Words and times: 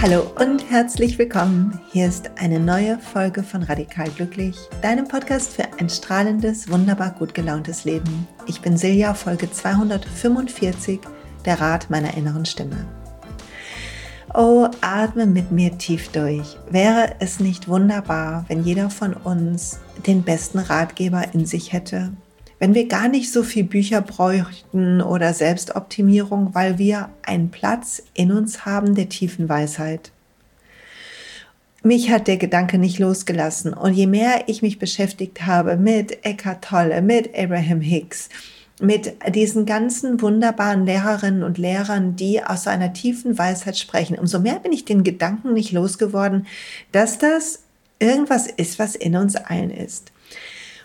Hallo 0.00 0.22
und 0.40 0.68
herzlich 0.68 1.16
willkommen. 1.20 1.78
Hier 1.92 2.08
ist 2.08 2.32
eine 2.36 2.58
neue 2.58 2.98
Folge 2.98 3.44
von 3.44 3.62
Radikal 3.62 4.08
Glücklich, 4.10 4.56
deinem 4.82 5.06
Podcast 5.06 5.52
für 5.52 5.72
ein 5.78 5.88
strahlendes, 5.88 6.68
wunderbar 6.68 7.12
gut 7.12 7.32
gelauntes 7.32 7.84
Leben. 7.84 8.26
Ich 8.48 8.60
bin 8.60 8.76
Silja, 8.76 9.14
Folge 9.14 9.48
245, 9.48 10.98
der 11.44 11.60
Rat 11.60 11.90
meiner 11.90 12.14
inneren 12.16 12.44
Stimme. 12.44 13.01
Oh, 14.34 14.66
atme 14.80 15.26
mit 15.26 15.52
mir 15.52 15.76
tief 15.76 16.08
durch. 16.08 16.56
Wäre 16.70 17.16
es 17.18 17.38
nicht 17.38 17.68
wunderbar, 17.68 18.46
wenn 18.48 18.64
jeder 18.64 18.88
von 18.88 19.12
uns 19.12 19.78
den 20.06 20.22
besten 20.22 20.58
Ratgeber 20.58 21.34
in 21.34 21.44
sich 21.44 21.74
hätte? 21.74 22.14
Wenn 22.58 22.74
wir 22.74 22.88
gar 22.88 23.08
nicht 23.08 23.30
so 23.30 23.42
viel 23.42 23.64
Bücher 23.64 24.00
bräuchten 24.00 25.02
oder 25.02 25.34
Selbstoptimierung, 25.34 26.54
weil 26.54 26.78
wir 26.78 27.10
einen 27.22 27.50
Platz 27.50 28.02
in 28.14 28.32
uns 28.32 28.64
haben 28.64 28.94
der 28.94 29.10
tiefen 29.10 29.50
Weisheit. 29.50 30.12
Mich 31.82 32.10
hat 32.10 32.26
der 32.26 32.38
Gedanke 32.38 32.78
nicht 32.78 32.98
losgelassen 32.98 33.74
und 33.74 33.92
je 33.92 34.06
mehr 34.06 34.44
ich 34.46 34.62
mich 34.62 34.78
beschäftigt 34.78 35.44
habe 35.44 35.76
mit 35.76 36.24
Eckhart 36.24 36.64
Tolle, 36.64 37.02
mit 37.02 37.36
Abraham 37.36 37.82
Hicks, 37.82 38.30
mit 38.80 39.14
diesen 39.34 39.66
ganzen 39.66 40.20
wunderbaren 40.20 40.86
Lehrerinnen 40.86 41.42
und 41.42 41.58
Lehrern, 41.58 42.16
die 42.16 42.42
aus 42.42 42.66
einer 42.66 42.92
tiefen 42.92 43.38
Weisheit 43.38 43.78
sprechen, 43.78 44.18
umso 44.18 44.40
mehr 44.40 44.58
bin 44.58 44.72
ich 44.72 44.84
den 44.84 45.04
Gedanken 45.04 45.52
nicht 45.52 45.72
losgeworden, 45.72 46.46
dass 46.90 47.18
das 47.18 47.60
irgendwas 47.98 48.46
ist, 48.46 48.78
was 48.78 48.94
in 48.96 49.16
uns 49.16 49.36
allen 49.36 49.70
ist. 49.70 50.12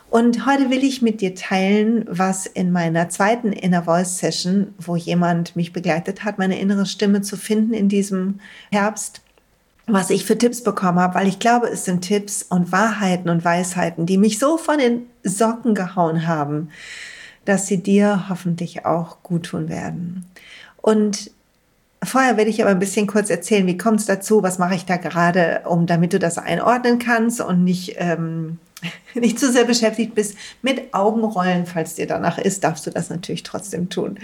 Und 0.09 0.45
heute 0.45 0.69
will 0.69 0.83
ich 0.83 1.01
mit 1.01 1.19
dir 1.19 1.35
teilen, 1.35 2.05
was 2.07 2.45
in 2.45 2.71
meiner 2.71 3.09
zweiten 3.09 3.51
Inner 3.51 3.83
Voice 3.83 4.19
Session, 4.19 4.73
wo 4.77 4.95
jemand 4.95 5.55
mich 5.57 5.73
begleitet 5.73 6.23
hat, 6.23 6.37
meine 6.37 6.59
innere 6.59 6.85
Stimme 6.85 7.21
zu 7.21 7.35
finden 7.35 7.73
in 7.73 7.89
diesem 7.89 8.39
Herbst, 8.71 9.21
was 9.85 10.09
ich 10.09 10.25
für 10.25 10.37
Tipps 10.37 10.63
bekommen 10.63 10.99
habe, 10.99 11.15
weil 11.15 11.27
ich 11.27 11.39
glaube, 11.39 11.67
es 11.67 11.85
sind 11.85 12.01
Tipps 12.01 12.43
und 12.43 12.71
Wahrheiten 12.71 13.29
und 13.29 13.43
Weisheiten, 13.43 14.05
die 14.05 14.17
mich 14.17 14.39
so 14.39 14.57
von 14.57 14.77
den 14.77 15.07
Socken 15.23 15.75
gehauen 15.75 16.25
haben, 16.25 16.69
dass 17.47 17.65
sie 17.65 17.81
dir 17.81 18.25
hoffentlich 18.27 18.85
auch 18.85 19.23
gut 19.23 19.47
tun 19.47 19.69
werden. 19.69 20.25
Und 20.81 21.31
vorher 22.03 22.35
werde 22.35 22.49
ich 22.49 22.61
aber 22.61 22.71
ein 22.71 22.79
bisschen 22.79 23.07
kurz 23.07 23.29
erzählen, 23.29 23.65
wie 23.67 23.77
kommt 23.77 24.01
es 24.01 24.05
dazu, 24.05 24.43
was 24.43 24.59
mache 24.59 24.75
ich 24.75 24.83
da 24.83 24.97
gerade, 24.97 25.61
um 25.65 25.85
damit 25.85 26.11
du 26.11 26.19
das 26.19 26.37
einordnen 26.37 26.99
kannst 26.99 27.39
und 27.39 27.63
nicht, 27.63 27.95
ähm, 27.99 28.59
nicht 29.13 29.39
zu 29.39 29.49
sehr 29.49 29.63
beschäftigt 29.63 30.13
bist 30.13 30.35
mit 30.61 30.93
Augenrollen. 30.93 31.65
Falls 31.65 31.95
dir 31.95 32.05
danach 32.05 32.37
ist, 32.37 32.65
darfst 32.65 32.85
du 32.85 32.91
das 32.91 33.09
natürlich 33.09 33.43
trotzdem 33.43 33.87
tun. 33.87 34.19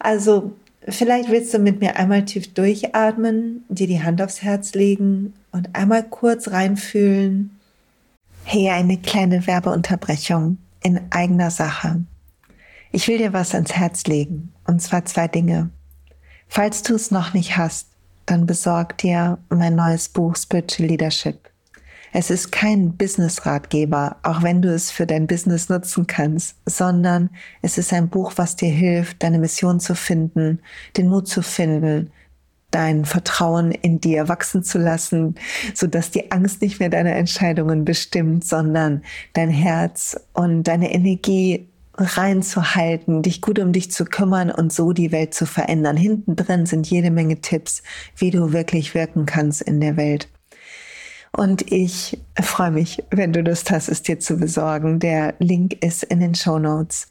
Also 0.00 0.52
vielleicht 0.88 1.30
willst 1.30 1.54
du 1.54 1.60
mit 1.60 1.80
mir 1.80 1.94
einmal 1.96 2.24
tief 2.24 2.52
durchatmen, 2.54 3.64
dir 3.68 3.86
die 3.86 4.02
Hand 4.02 4.20
aufs 4.20 4.42
Herz 4.42 4.74
legen 4.74 5.32
und 5.52 5.76
einmal 5.76 6.02
kurz 6.02 6.50
reinfühlen. 6.50 7.56
Hey, 8.42 8.68
eine 8.70 8.96
kleine 8.96 9.46
Werbeunterbrechung 9.46 10.58
in 10.82 11.00
eigener 11.10 11.52
Sache. 11.52 12.00
Ich 12.90 13.06
will 13.06 13.18
dir 13.18 13.32
was 13.32 13.54
ans 13.54 13.72
Herz 13.72 14.04
legen, 14.04 14.52
und 14.66 14.80
zwar 14.80 15.04
zwei 15.04 15.28
Dinge. 15.28 15.70
Falls 16.48 16.82
du 16.82 16.94
es 16.94 17.10
noch 17.10 17.34
nicht 17.34 17.56
hast, 17.56 17.88
dann 18.24 18.46
besorg 18.46 18.96
dir 18.98 19.38
mein 19.50 19.74
neues 19.74 20.08
Buch 20.08 20.36
Spiritual 20.36 20.88
Leadership. 20.88 21.50
Es 22.12 22.30
ist 22.30 22.50
kein 22.50 22.96
Business-Ratgeber, 22.96 24.16
auch 24.22 24.42
wenn 24.42 24.62
du 24.62 24.72
es 24.72 24.90
für 24.90 25.06
dein 25.06 25.26
Business 25.26 25.68
nutzen 25.68 26.06
kannst, 26.06 26.56
sondern 26.64 27.28
es 27.60 27.76
ist 27.76 27.92
ein 27.92 28.08
Buch, 28.08 28.32
was 28.36 28.56
dir 28.56 28.70
hilft, 28.70 29.22
deine 29.22 29.38
Mission 29.38 29.78
zu 29.78 29.94
finden, 29.94 30.60
den 30.96 31.08
Mut 31.08 31.28
zu 31.28 31.42
finden, 31.42 32.10
dein 32.70 33.04
Vertrauen 33.04 33.72
in 33.72 34.00
dir 34.00 34.28
wachsen 34.28 34.62
zu 34.62 34.78
lassen, 34.78 35.34
so 35.74 35.86
dass 35.86 36.10
die 36.10 36.30
Angst 36.32 36.62
nicht 36.62 36.80
mehr 36.80 36.90
deine 36.90 37.14
Entscheidungen 37.14 37.84
bestimmt, 37.84 38.44
sondern 38.44 39.02
dein 39.34 39.50
Herz 39.50 40.18
und 40.32 40.64
deine 40.64 40.92
Energie 40.92 41.68
reinzuhalten, 41.98 43.22
dich 43.22 43.40
gut 43.40 43.58
um 43.58 43.72
dich 43.72 43.90
zu 43.90 44.04
kümmern 44.04 44.50
und 44.50 44.72
so 44.72 44.92
die 44.92 45.10
Welt 45.10 45.34
zu 45.34 45.46
verändern. 45.46 45.96
Hinten 45.96 46.36
drin 46.36 46.64
sind 46.64 46.88
jede 46.88 47.10
Menge 47.10 47.40
Tipps, 47.40 47.82
wie 48.16 48.30
du 48.30 48.52
wirklich 48.52 48.94
wirken 48.94 49.26
kannst 49.26 49.62
in 49.62 49.80
der 49.80 49.96
Welt. 49.96 50.28
Und 51.32 51.70
ich 51.70 52.18
freue 52.40 52.70
mich, 52.70 53.04
wenn 53.10 53.32
du 53.32 53.42
Lust 53.42 53.70
hast, 53.70 53.88
es 53.88 54.02
dir 54.02 54.18
zu 54.18 54.36
besorgen. 54.36 54.98
Der 54.98 55.34
Link 55.38 55.84
ist 55.84 56.04
in 56.04 56.20
den 56.20 56.34
Show 56.34 56.58
Notes. 56.58 57.08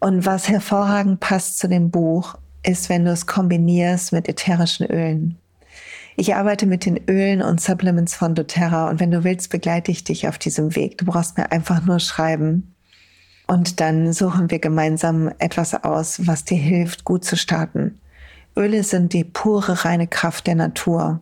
Und 0.00 0.24
was 0.24 0.48
hervorragend 0.48 1.20
passt 1.20 1.58
zu 1.58 1.68
dem 1.68 1.90
Buch, 1.90 2.36
ist, 2.64 2.88
wenn 2.88 3.04
du 3.04 3.10
es 3.10 3.26
kombinierst 3.26 4.12
mit 4.12 4.28
ätherischen 4.28 4.86
Ölen. 4.86 5.36
Ich 6.16 6.34
arbeite 6.34 6.66
mit 6.66 6.84
den 6.86 7.00
Ölen 7.08 7.42
und 7.42 7.60
Supplements 7.60 8.14
von 8.14 8.34
doTERRA 8.34 8.90
und 8.90 9.00
wenn 9.00 9.10
du 9.10 9.24
willst, 9.24 9.50
begleite 9.50 9.90
ich 9.90 10.04
dich 10.04 10.28
auf 10.28 10.38
diesem 10.38 10.76
Weg. 10.76 10.98
Du 10.98 11.06
brauchst 11.06 11.38
mir 11.38 11.50
einfach 11.50 11.84
nur 11.84 11.98
schreiben 11.98 12.72
und 13.52 13.80
dann 13.80 14.14
suchen 14.14 14.50
wir 14.50 14.60
gemeinsam 14.60 15.30
etwas 15.38 15.84
aus, 15.84 16.26
was 16.26 16.42
dir 16.46 16.56
hilft, 16.56 17.04
gut 17.04 17.22
zu 17.22 17.36
starten. 17.36 18.00
Öle 18.56 18.82
sind 18.82 19.12
die 19.12 19.24
pure 19.24 19.84
reine 19.84 20.06
Kraft 20.06 20.46
der 20.46 20.54
Natur, 20.54 21.20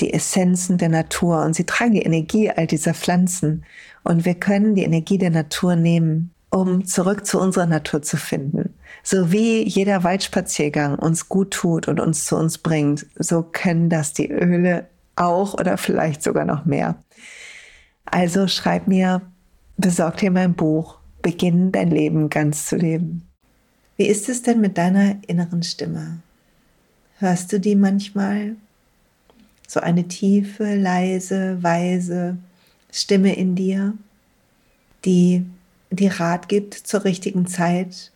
die 0.00 0.12
Essenzen 0.12 0.78
der 0.78 0.88
Natur 0.88 1.44
und 1.44 1.54
sie 1.54 1.62
tragen 1.62 1.92
die 1.92 2.02
Energie 2.02 2.50
all 2.50 2.66
dieser 2.66 2.92
Pflanzen. 2.92 3.64
Und 4.02 4.24
wir 4.24 4.34
können 4.34 4.74
die 4.74 4.82
Energie 4.82 5.16
der 5.16 5.30
Natur 5.30 5.76
nehmen, 5.76 6.34
um 6.50 6.86
zurück 6.86 7.24
zu 7.24 7.38
unserer 7.38 7.66
Natur 7.66 8.02
zu 8.02 8.16
finden. 8.16 8.74
So 9.04 9.30
wie 9.30 9.62
jeder 9.62 10.02
Waldspaziergang 10.02 10.98
uns 10.98 11.28
gut 11.28 11.52
tut 11.52 11.86
und 11.86 12.00
uns 12.00 12.24
zu 12.24 12.36
uns 12.36 12.58
bringt, 12.58 13.06
so 13.14 13.44
können 13.44 13.88
das 13.88 14.12
die 14.12 14.28
Öle 14.28 14.88
auch 15.14 15.54
oder 15.54 15.78
vielleicht 15.78 16.24
sogar 16.24 16.44
noch 16.44 16.64
mehr. 16.64 16.96
Also 18.06 18.48
schreib 18.48 18.88
mir, 18.88 19.22
besorg 19.76 20.16
dir 20.16 20.32
mein 20.32 20.54
Buch 20.54 20.99
beginnen, 21.22 21.72
dein 21.72 21.90
Leben 21.90 22.30
ganz 22.30 22.66
zu 22.66 22.76
leben. 22.76 23.26
Wie 23.96 24.06
ist 24.06 24.28
es 24.28 24.42
denn 24.42 24.60
mit 24.60 24.78
deiner 24.78 25.16
inneren 25.26 25.62
Stimme? 25.62 26.20
Hörst 27.18 27.52
du 27.52 27.60
die 27.60 27.76
manchmal? 27.76 28.56
So 29.68 29.80
eine 29.80 30.08
tiefe, 30.08 30.74
leise, 30.74 31.62
weise 31.62 32.38
Stimme 32.90 33.36
in 33.36 33.54
dir, 33.54 33.94
die 35.04 35.44
dir 35.90 36.18
Rat 36.18 36.48
gibt 36.48 36.74
zur 36.74 37.04
richtigen 37.04 37.46
Zeit, 37.46 38.10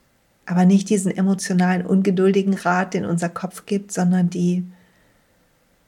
aber 0.47 0.65
nicht 0.65 0.91
diesen 0.91 1.15
emotionalen, 1.15 1.87
ungeduldigen 1.87 2.55
Rat, 2.55 2.95
den 2.95 3.05
unser 3.05 3.29
Kopf 3.29 3.67
gibt, 3.67 3.93
sondern 3.93 4.31
die 4.31 4.65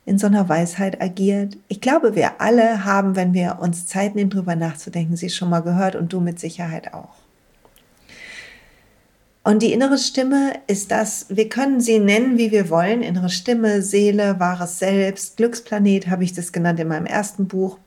in 0.07 0.19
so 0.19 0.29
einer 0.29 0.49
Weisheit 0.49 1.03
agiert. 1.03 1.59
Ich 1.69 1.81
glaube, 1.81 2.15
wir 2.15 2.41
alle 2.41 2.85
haben, 2.85 3.17
wenn 3.17 3.35
wir 3.35 3.59
uns 3.61 3.87
Zeit 3.87 4.15
nehmen, 4.15 4.31
darüber 4.31 4.55
nachzudenken, 4.55 5.17
sie 5.17 5.29
schon 5.29 5.51
mal 5.51 5.61
gehört 5.61 5.97
und 5.97 6.13
du 6.13 6.21
mit 6.21 6.39
Sicherheit 6.39 6.95
auch. 6.95 7.17
Und 9.43 9.63
die 9.63 9.73
innere 9.73 9.99
Stimme 9.99 10.55
ist 10.67 10.91
das, 10.91 11.27
wir 11.29 11.49
können 11.49 11.81
sie 11.81 11.99
nennen, 11.99 12.39
wie 12.39 12.51
wir 12.51 12.71
wollen. 12.71 13.03
Innere 13.03 13.29
Stimme, 13.29 13.83
Seele, 13.83 14.41
wahres 14.41 14.79
Selbst, 14.79 15.37
Glücksplanet 15.37 16.09
habe 16.09 16.25
ich 16.25 16.33
das 16.33 16.53
genannt 16.53 16.81
in 16.81 16.89
meinem 16.89 17.07
ersten 17.07 17.47
Buch. 17.47 17.79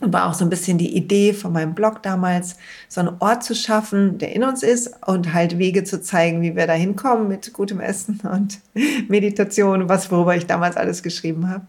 Und 0.00 0.12
war 0.12 0.28
auch 0.28 0.34
so 0.34 0.44
ein 0.44 0.50
bisschen 0.50 0.78
die 0.78 0.96
Idee 0.96 1.32
von 1.32 1.52
meinem 1.52 1.74
Blog 1.74 2.02
damals, 2.02 2.56
so 2.88 3.00
einen 3.00 3.16
Ort 3.18 3.42
zu 3.42 3.54
schaffen, 3.54 4.18
der 4.18 4.32
in 4.32 4.44
uns 4.44 4.62
ist 4.62 4.92
und 5.06 5.32
halt 5.32 5.58
Wege 5.58 5.82
zu 5.82 6.00
zeigen, 6.00 6.40
wie 6.40 6.54
wir 6.54 6.68
da 6.68 6.74
hinkommen 6.74 7.26
mit 7.26 7.52
gutem 7.52 7.80
Essen 7.80 8.20
und 8.32 8.60
Meditation, 9.08 9.88
was 9.88 10.10
worüber 10.10 10.36
ich 10.36 10.46
damals 10.46 10.76
alles 10.76 11.02
geschrieben 11.02 11.48
habe. 11.50 11.66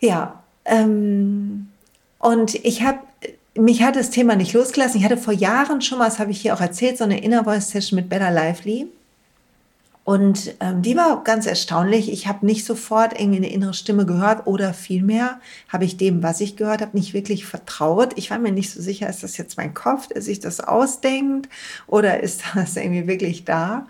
Ja, 0.00 0.42
ähm, 0.66 1.68
und 2.18 2.54
ich 2.64 2.82
habe 2.82 2.98
mich 3.54 3.82
hat 3.82 3.96
das 3.96 4.10
Thema 4.10 4.36
nicht 4.36 4.52
losgelassen. 4.52 4.98
Ich 4.98 5.04
hatte 5.04 5.16
vor 5.16 5.34
Jahren 5.34 5.80
schon 5.82 5.98
mal, 5.98 6.06
das 6.06 6.18
habe 6.18 6.30
ich 6.30 6.40
hier 6.40 6.54
auch 6.54 6.60
erzählt, 6.60 6.98
so 6.98 7.04
eine 7.04 7.22
Inner 7.22 7.44
Voice 7.44 7.70
Session 7.70 7.96
mit 7.96 8.08
Bella 8.08 8.30
Lively. 8.30 8.86
Und 10.10 10.56
ähm, 10.58 10.82
die 10.82 10.96
war 10.96 11.22
ganz 11.22 11.46
erstaunlich. 11.46 12.12
Ich 12.12 12.26
habe 12.26 12.44
nicht 12.44 12.64
sofort 12.64 13.12
irgendwie 13.12 13.36
eine 13.36 13.52
innere 13.52 13.74
Stimme 13.74 14.06
gehört 14.06 14.48
oder 14.48 14.74
vielmehr 14.74 15.38
habe 15.68 15.84
ich 15.84 15.98
dem, 15.98 16.20
was 16.20 16.40
ich 16.40 16.56
gehört 16.56 16.80
habe, 16.80 16.96
nicht 16.96 17.14
wirklich 17.14 17.46
vertraut. 17.46 18.14
Ich 18.16 18.28
war 18.28 18.40
mir 18.40 18.50
nicht 18.50 18.72
so 18.72 18.82
sicher, 18.82 19.08
ist 19.08 19.22
das 19.22 19.36
jetzt 19.36 19.56
mein 19.56 19.72
Kopf, 19.72 20.08
der 20.08 20.20
sich 20.20 20.40
das 20.40 20.58
ausdenkt 20.58 21.48
oder 21.86 22.24
ist 22.24 22.42
das 22.56 22.74
irgendwie 22.74 23.06
wirklich 23.06 23.44
da? 23.44 23.86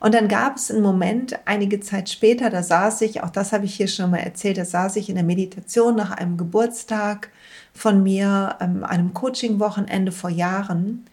Und 0.00 0.12
dann 0.12 0.26
gab 0.26 0.56
es 0.56 0.72
einen 0.72 0.82
Moment, 0.82 1.38
einige 1.44 1.78
Zeit 1.78 2.08
später, 2.08 2.50
da 2.50 2.64
saß 2.64 3.02
ich, 3.02 3.22
auch 3.22 3.30
das 3.30 3.52
habe 3.52 3.64
ich 3.64 3.76
hier 3.76 3.86
schon 3.86 4.10
mal 4.10 4.18
erzählt, 4.18 4.58
da 4.58 4.64
saß 4.64 4.96
ich 4.96 5.08
in 5.08 5.14
der 5.14 5.24
Meditation 5.24 5.94
nach 5.94 6.10
einem 6.10 6.36
Geburtstag 6.36 7.30
von 7.72 8.02
mir, 8.02 8.56
ähm, 8.60 8.82
einem 8.82 9.14
Coaching-Wochenende 9.14 10.10
vor 10.10 10.30
Jahren. 10.30 11.04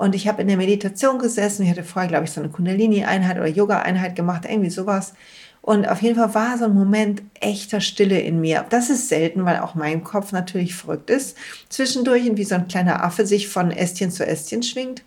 Und 0.00 0.14
ich 0.14 0.26
habe 0.28 0.40
in 0.40 0.48
der 0.48 0.56
Meditation 0.56 1.18
gesessen. 1.18 1.62
Ich 1.62 1.70
hatte 1.70 1.84
vorher, 1.84 2.08
glaube 2.08 2.24
ich, 2.24 2.30
so 2.30 2.40
eine 2.40 2.48
Kundalini-Einheit 2.48 3.36
oder 3.36 3.46
Yoga-Einheit 3.46 4.16
gemacht, 4.16 4.46
irgendwie 4.48 4.70
sowas. 4.70 5.12
Und 5.60 5.86
auf 5.86 6.00
jeden 6.00 6.16
Fall 6.18 6.34
war 6.34 6.56
so 6.56 6.64
ein 6.64 6.72
Moment 6.72 7.20
echter 7.38 7.82
Stille 7.82 8.18
in 8.18 8.40
mir. 8.40 8.64
Das 8.70 8.88
ist 8.88 9.10
selten, 9.10 9.44
weil 9.44 9.58
auch 9.58 9.74
mein 9.74 10.02
Kopf 10.02 10.32
natürlich 10.32 10.74
verrückt 10.74 11.10
ist. 11.10 11.36
Zwischendurch 11.68 12.22
wie 12.34 12.44
so 12.44 12.54
ein 12.54 12.66
kleiner 12.66 13.04
Affe 13.04 13.26
sich 13.26 13.48
von 13.48 13.70
Ästchen 13.70 14.10
zu 14.10 14.26
Ästchen 14.26 14.62
schwingt. 14.62 15.02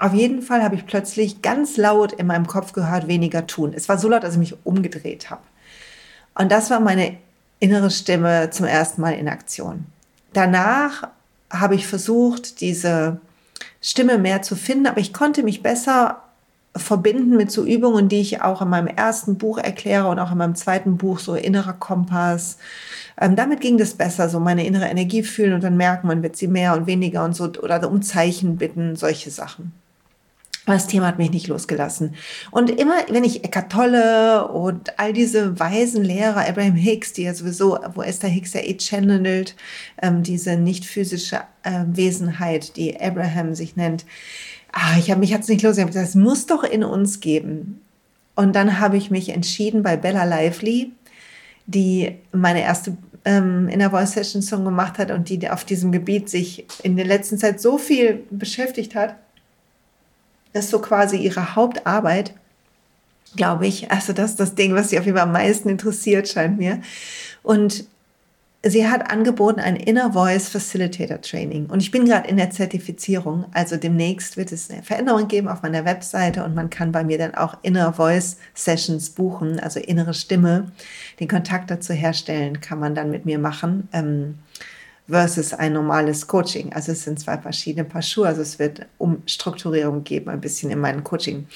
Auf 0.00 0.12
jeden 0.12 0.42
Fall 0.42 0.64
habe 0.64 0.74
ich 0.74 0.86
plötzlich 0.86 1.40
ganz 1.40 1.76
laut 1.76 2.10
in 2.10 2.26
meinem 2.26 2.48
Kopf 2.48 2.72
gehört, 2.72 3.06
weniger 3.06 3.46
tun. 3.46 3.72
Es 3.72 3.88
war 3.88 3.96
so 3.96 4.08
laut, 4.08 4.24
dass 4.24 4.32
ich 4.34 4.40
mich 4.40 4.56
umgedreht 4.64 5.30
habe. 5.30 5.42
Und 6.34 6.50
das 6.50 6.68
war 6.68 6.80
meine 6.80 7.16
innere 7.60 7.92
Stimme 7.92 8.50
zum 8.50 8.66
ersten 8.66 9.02
Mal 9.02 9.14
in 9.14 9.28
Aktion. 9.28 9.86
Danach 10.32 11.10
habe 11.48 11.76
ich 11.76 11.86
versucht, 11.86 12.60
diese 12.60 13.20
Stimme 13.82 14.16
mehr 14.16 14.40
zu 14.42 14.56
finden, 14.56 14.86
aber 14.86 15.00
ich 15.00 15.12
konnte 15.12 15.42
mich 15.42 15.62
besser 15.62 16.22
verbinden 16.74 17.36
mit 17.36 17.50
so 17.50 17.64
Übungen, 17.64 18.08
die 18.08 18.20
ich 18.20 18.40
auch 18.40 18.62
in 18.62 18.68
meinem 18.68 18.86
ersten 18.86 19.36
Buch 19.36 19.58
erkläre 19.58 20.08
und 20.08 20.18
auch 20.18 20.32
in 20.32 20.38
meinem 20.38 20.54
zweiten 20.54 20.96
Buch, 20.96 21.18
so 21.18 21.34
innerer 21.34 21.74
Kompass. 21.74 22.56
Ähm, 23.20 23.36
damit 23.36 23.60
ging 23.60 23.76
das 23.76 23.94
besser, 23.94 24.30
so 24.30 24.40
meine 24.40 24.66
innere 24.66 24.86
Energie 24.86 25.22
fühlen 25.22 25.52
und 25.52 25.62
dann 25.62 25.76
merken, 25.76 26.06
man 26.06 26.22
wird 26.22 26.36
sie 26.36 26.48
mehr 26.48 26.74
und 26.74 26.86
weniger 26.86 27.24
und 27.24 27.36
so, 27.36 27.44
oder 27.44 27.86
um 27.90 28.00
Zeichen 28.00 28.56
bitten, 28.56 28.96
solche 28.96 29.30
Sachen. 29.30 29.72
Das 30.66 30.86
Thema 30.86 31.08
hat 31.08 31.18
mich 31.18 31.32
nicht 31.32 31.48
losgelassen. 31.48 32.14
Und 32.52 32.70
immer, 32.70 32.94
wenn 33.10 33.24
ich 33.24 33.44
Eckart 33.44 33.72
Tolle 33.72 34.46
und 34.46 34.96
all 34.98 35.12
diese 35.12 35.58
weisen 35.58 36.04
Lehrer, 36.04 36.48
Abraham 36.48 36.76
Hicks, 36.76 37.12
die 37.12 37.24
ja 37.24 37.34
sowieso, 37.34 37.78
wo 37.94 38.02
Esther 38.02 38.28
Hicks 38.28 38.52
ja 38.52 38.60
eh 38.60 38.76
channelt, 38.76 39.56
ähm, 40.00 40.22
diese 40.22 40.56
nicht 40.56 40.84
physische 40.84 41.40
äh, 41.64 41.84
Wesenheit, 41.88 42.76
die 42.76 43.00
Abraham 43.00 43.56
sich 43.56 43.74
nennt, 43.74 44.04
ah, 44.70 44.96
ich 44.98 45.10
habe 45.10 45.18
mich 45.18 45.34
hat's 45.34 45.48
nicht 45.48 45.62
los, 45.62 45.76
ich 45.76 45.82
habe 45.82 45.90
gesagt, 45.90 46.08
es 46.08 46.14
muss 46.14 46.46
doch 46.46 46.62
in 46.62 46.84
uns 46.84 47.18
geben. 47.18 47.80
Und 48.36 48.54
dann 48.54 48.78
habe 48.78 48.96
ich 48.96 49.10
mich 49.10 49.30
entschieden 49.30 49.82
bei 49.82 49.96
Bella 49.96 50.24
Lively, 50.24 50.92
die 51.66 52.18
meine 52.30 52.62
erste 52.62 52.96
ähm, 53.24 53.68
Inner 53.68 53.90
Voice 53.90 54.12
Session 54.12 54.42
Song 54.42 54.64
gemacht 54.64 54.98
hat 54.98 55.10
und 55.10 55.28
die 55.28 55.50
auf 55.50 55.64
diesem 55.64 55.90
Gebiet 55.90 56.30
sich 56.30 56.66
in 56.84 56.96
der 56.96 57.04
letzten 57.04 57.36
Zeit 57.36 57.60
so 57.60 57.78
viel 57.78 58.22
beschäftigt 58.30 58.94
hat 58.94 59.16
ist 60.52 60.70
so 60.70 60.80
quasi 60.80 61.16
ihre 61.16 61.56
Hauptarbeit, 61.56 62.34
glaube 63.36 63.66
ich. 63.66 63.90
Also 63.90 64.12
das 64.12 64.32
ist 64.32 64.40
das 64.40 64.54
Ding, 64.54 64.74
was 64.74 64.90
sie 64.90 64.98
auf 64.98 65.04
jeden 65.06 65.16
Fall 65.16 65.26
am 65.26 65.32
meisten 65.32 65.68
interessiert, 65.68 66.28
scheint 66.28 66.58
mir. 66.58 66.80
Und 67.42 67.84
sie 68.64 68.86
hat 68.86 69.10
angeboten 69.10 69.60
ein 69.60 69.76
Inner 69.76 70.12
Voice 70.12 70.48
Facilitator 70.48 71.20
Training. 71.20 71.66
Und 71.66 71.80
ich 71.80 71.90
bin 71.90 72.04
gerade 72.04 72.28
in 72.28 72.36
der 72.36 72.50
Zertifizierung. 72.50 73.46
Also 73.52 73.76
demnächst 73.76 74.36
wird 74.36 74.52
es 74.52 74.70
eine 74.70 74.82
Veränderung 74.82 75.28
geben 75.28 75.48
auf 75.48 75.62
meiner 75.62 75.84
Webseite 75.84 76.44
und 76.44 76.54
man 76.54 76.70
kann 76.70 76.92
bei 76.92 77.02
mir 77.02 77.18
dann 77.18 77.34
auch 77.34 77.56
Inner 77.62 77.92
Voice 77.92 78.36
Sessions 78.54 79.10
buchen, 79.10 79.58
also 79.58 79.80
innere 79.80 80.14
Stimme. 80.14 80.70
Den 81.18 81.28
Kontakt 81.28 81.70
dazu 81.70 81.92
herstellen 81.92 82.60
kann 82.60 82.78
man 82.78 82.94
dann 82.94 83.10
mit 83.10 83.24
mir 83.24 83.38
machen. 83.38 83.88
Ähm, 83.92 84.38
versus 85.08 85.52
ein 85.52 85.72
normales 85.72 86.26
Coaching. 86.26 86.72
Also 86.72 86.92
es 86.92 87.04
sind 87.04 87.18
zwei 87.18 87.36
verschiedene 87.38 87.84
Paar 87.84 88.02
Schuhe. 88.02 88.28
Also 88.28 88.42
es 88.42 88.58
wird 88.58 88.86
Umstrukturierung 88.98 90.04
geben, 90.04 90.30
ein 90.30 90.40
bisschen 90.40 90.70
in 90.70 90.78
meinem 90.78 91.04
Coaching, 91.04 91.46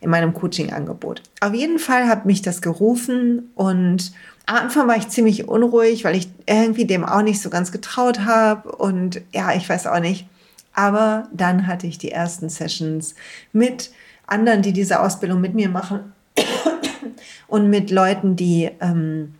in 0.00 0.10
meinem 0.10 0.34
Coaching-Angebot. 0.34 1.22
Auf 1.40 1.54
jeden 1.54 1.78
Fall 1.78 2.08
hat 2.08 2.26
mich 2.26 2.42
das 2.42 2.60
gerufen 2.60 3.50
und 3.54 4.12
am 4.46 4.56
Anfang 4.56 4.86
war 4.86 4.96
ich 4.96 5.08
ziemlich 5.08 5.48
unruhig, 5.48 6.04
weil 6.04 6.16
ich 6.16 6.28
irgendwie 6.46 6.84
dem 6.84 7.04
auch 7.04 7.22
nicht 7.22 7.40
so 7.40 7.50
ganz 7.50 7.72
getraut 7.72 8.20
habe 8.20 8.70
und 8.72 9.20
ja, 9.32 9.54
ich 9.54 9.68
weiß 9.68 9.86
auch 9.86 10.00
nicht. 10.00 10.26
Aber 10.72 11.28
dann 11.32 11.66
hatte 11.66 11.86
ich 11.86 11.98
die 11.98 12.12
ersten 12.12 12.48
Sessions 12.48 13.14
mit 13.52 13.90
anderen, 14.26 14.62
die 14.62 14.72
diese 14.72 15.00
Ausbildung 15.00 15.40
mit 15.40 15.54
mir 15.54 15.68
machen 15.68 16.12
und 17.48 17.70
mit 17.70 17.90
Leuten, 17.90 18.36
die 18.36 18.70
ähm, 18.80 19.34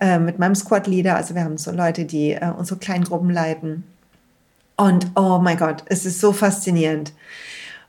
äh, 0.00 0.18
mit 0.18 0.38
meinem 0.38 0.54
Squad-Leader. 0.54 1.16
Also 1.16 1.34
wir 1.34 1.44
haben 1.44 1.58
so 1.58 1.70
Leute, 1.70 2.04
die 2.04 2.32
äh, 2.32 2.50
unsere 2.56 2.78
kleinen 2.78 3.04
Gruppen 3.04 3.30
leiten. 3.30 3.84
Und 4.76 5.06
oh 5.14 5.38
mein 5.38 5.56
Gott, 5.56 5.84
es 5.86 6.04
ist 6.04 6.20
so 6.20 6.32
faszinierend. 6.32 7.12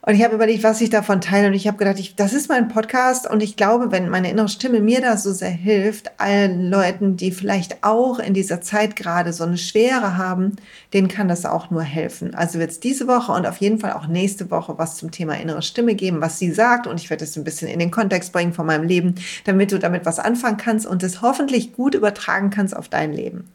Und 0.08 0.14
ich 0.14 0.22
habe 0.22 0.36
überlegt, 0.36 0.62
was 0.62 0.80
ich 0.80 0.88
davon 0.88 1.20
teile. 1.20 1.48
Und 1.48 1.54
ich 1.54 1.66
habe 1.66 1.78
gedacht, 1.78 1.98
ich, 1.98 2.14
das 2.14 2.32
ist 2.32 2.48
mein 2.48 2.68
Podcast. 2.68 3.28
Und 3.28 3.42
ich 3.42 3.56
glaube, 3.56 3.90
wenn 3.90 4.08
meine 4.08 4.30
innere 4.30 4.48
Stimme 4.48 4.78
mir 4.78 5.00
da 5.00 5.16
so 5.16 5.32
sehr 5.32 5.50
hilft, 5.50 6.20
allen 6.20 6.70
Leuten, 6.70 7.16
die 7.16 7.32
vielleicht 7.32 7.82
auch 7.82 8.20
in 8.20 8.32
dieser 8.32 8.60
Zeit 8.60 8.94
gerade 8.94 9.32
so 9.32 9.42
eine 9.42 9.58
Schwere 9.58 10.16
haben, 10.16 10.54
denen 10.94 11.08
kann 11.08 11.26
das 11.26 11.44
auch 11.44 11.72
nur 11.72 11.82
helfen. 11.82 12.36
Also 12.36 12.60
wird 12.60 12.70
es 12.70 12.78
diese 12.78 13.08
Woche 13.08 13.32
und 13.32 13.46
auf 13.46 13.56
jeden 13.56 13.80
Fall 13.80 13.94
auch 13.94 14.06
nächste 14.06 14.48
Woche 14.52 14.78
was 14.78 14.96
zum 14.96 15.10
Thema 15.10 15.40
innere 15.40 15.62
Stimme 15.62 15.96
geben, 15.96 16.20
was 16.20 16.38
sie 16.38 16.52
sagt. 16.52 16.86
Und 16.86 17.00
ich 17.00 17.10
werde 17.10 17.24
es 17.24 17.36
ein 17.36 17.42
bisschen 17.42 17.66
in 17.66 17.80
den 17.80 17.90
Kontext 17.90 18.32
bringen 18.32 18.52
von 18.52 18.66
meinem 18.66 18.86
Leben, 18.86 19.16
damit 19.42 19.72
du 19.72 19.78
damit 19.80 20.06
was 20.06 20.20
anfangen 20.20 20.56
kannst 20.56 20.86
und 20.86 21.02
es 21.02 21.20
hoffentlich 21.20 21.72
gut 21.72 21.96
übertragen 21.96 22.50
kannst 22.50 22.76
auf 22.76 22.88
dein 22.88 23.12
Leben. 23.12 23.50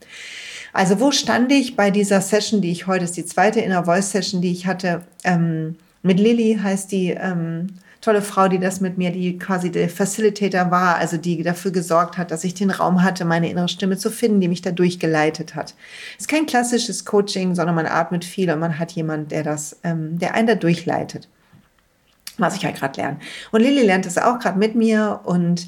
Also 0.74 1.00
wo 1.00 1.12
stand 1.12 1.50
ich 1.53 1.77
bei 1.77 1.92
dieser 1.92 2.19
Session, 2.19 2.59
die 2.59 2.71
ich 2.71 2.88
heute 2.88 3.06
ist 3.06 3.15
die 3.15 3.25
zweite 3.25 3.62
Inner 3.62 3.86
Voice 3.86 4.12
Session, 4.12 4.42
die 4.42 4.51
ich 4.51 4.68
hatte? 4.68 5.03
Ähm, 5.24 5.77
mit 6.03 6.19
Lilly 6.19 6.59
heißt 6.62 6.92
die 6.92 7.12
ähm, 7.12 7.68
tolle 8.01 8.21
Frau, 8.21 8.48
die 8.48 8.59
das 8.59 8.81
mit 8.81 8.98
mir, 8.98 9.12
die 9.12 9.38
quasi 9.38 9.71
der 9.71 9.88
Facilitator 9.88 10.71
war, 10.71 10.95
also 10.95 11.18
die 11.18 11.44
dafür 11.44 11.71
gesorgt 11.71 12.18
hat, 12.18 12.31
dass 12.31 12.44
ich 12.44 12.53
den 12.53 12.71
Raum 12.71 13.03
hatte, 13.03 13.25
meine 13.25 13.50
innere 13.50 13.69
Stimme 13.69 13.98
zu 13.98 14.09
finden, 14.09 14.42
die 14.42 14.48
mich 14.48 14.62
da 14.62 14.71
durchgeleitet 14.71 15.56
hat. 15.56 15.75
Es 16.18 16.21
ist 16.21 16.27
kein 16.27 16.48
klassisches 16.48 17.06
Coaching, 17.06 17.53
sondern 17.56 17.75
man 17.75 17.86
atmet 17.86 18.25
viel 18.25 18.51
und 18.51 18.59
man 18.59 18.80
hat 18.80 18.92
jemand, 18.94 19.31
der 19.31 19.44
das, 19.44 19.77
ähm, 19.83 20.18
der 20.18 20.33
einen 20.33 20.48
da 20.48 20.56
durchleitet. 20.56 21.27
Was 22.38 22.56
ich 22.56 22.65
halt 22.65 22.77
gerade 22.77 23.00
lerne. 23.00 23.19
Und 23.51 23.62
Lilly 23.62 23.86
lernt 23.86 24.06
das 24.06 24.18
auch 24.18 24.39
gerade 24.39 24.57
mit 24.57 24.74
mir 24.74 25.19
und 25.24 25.68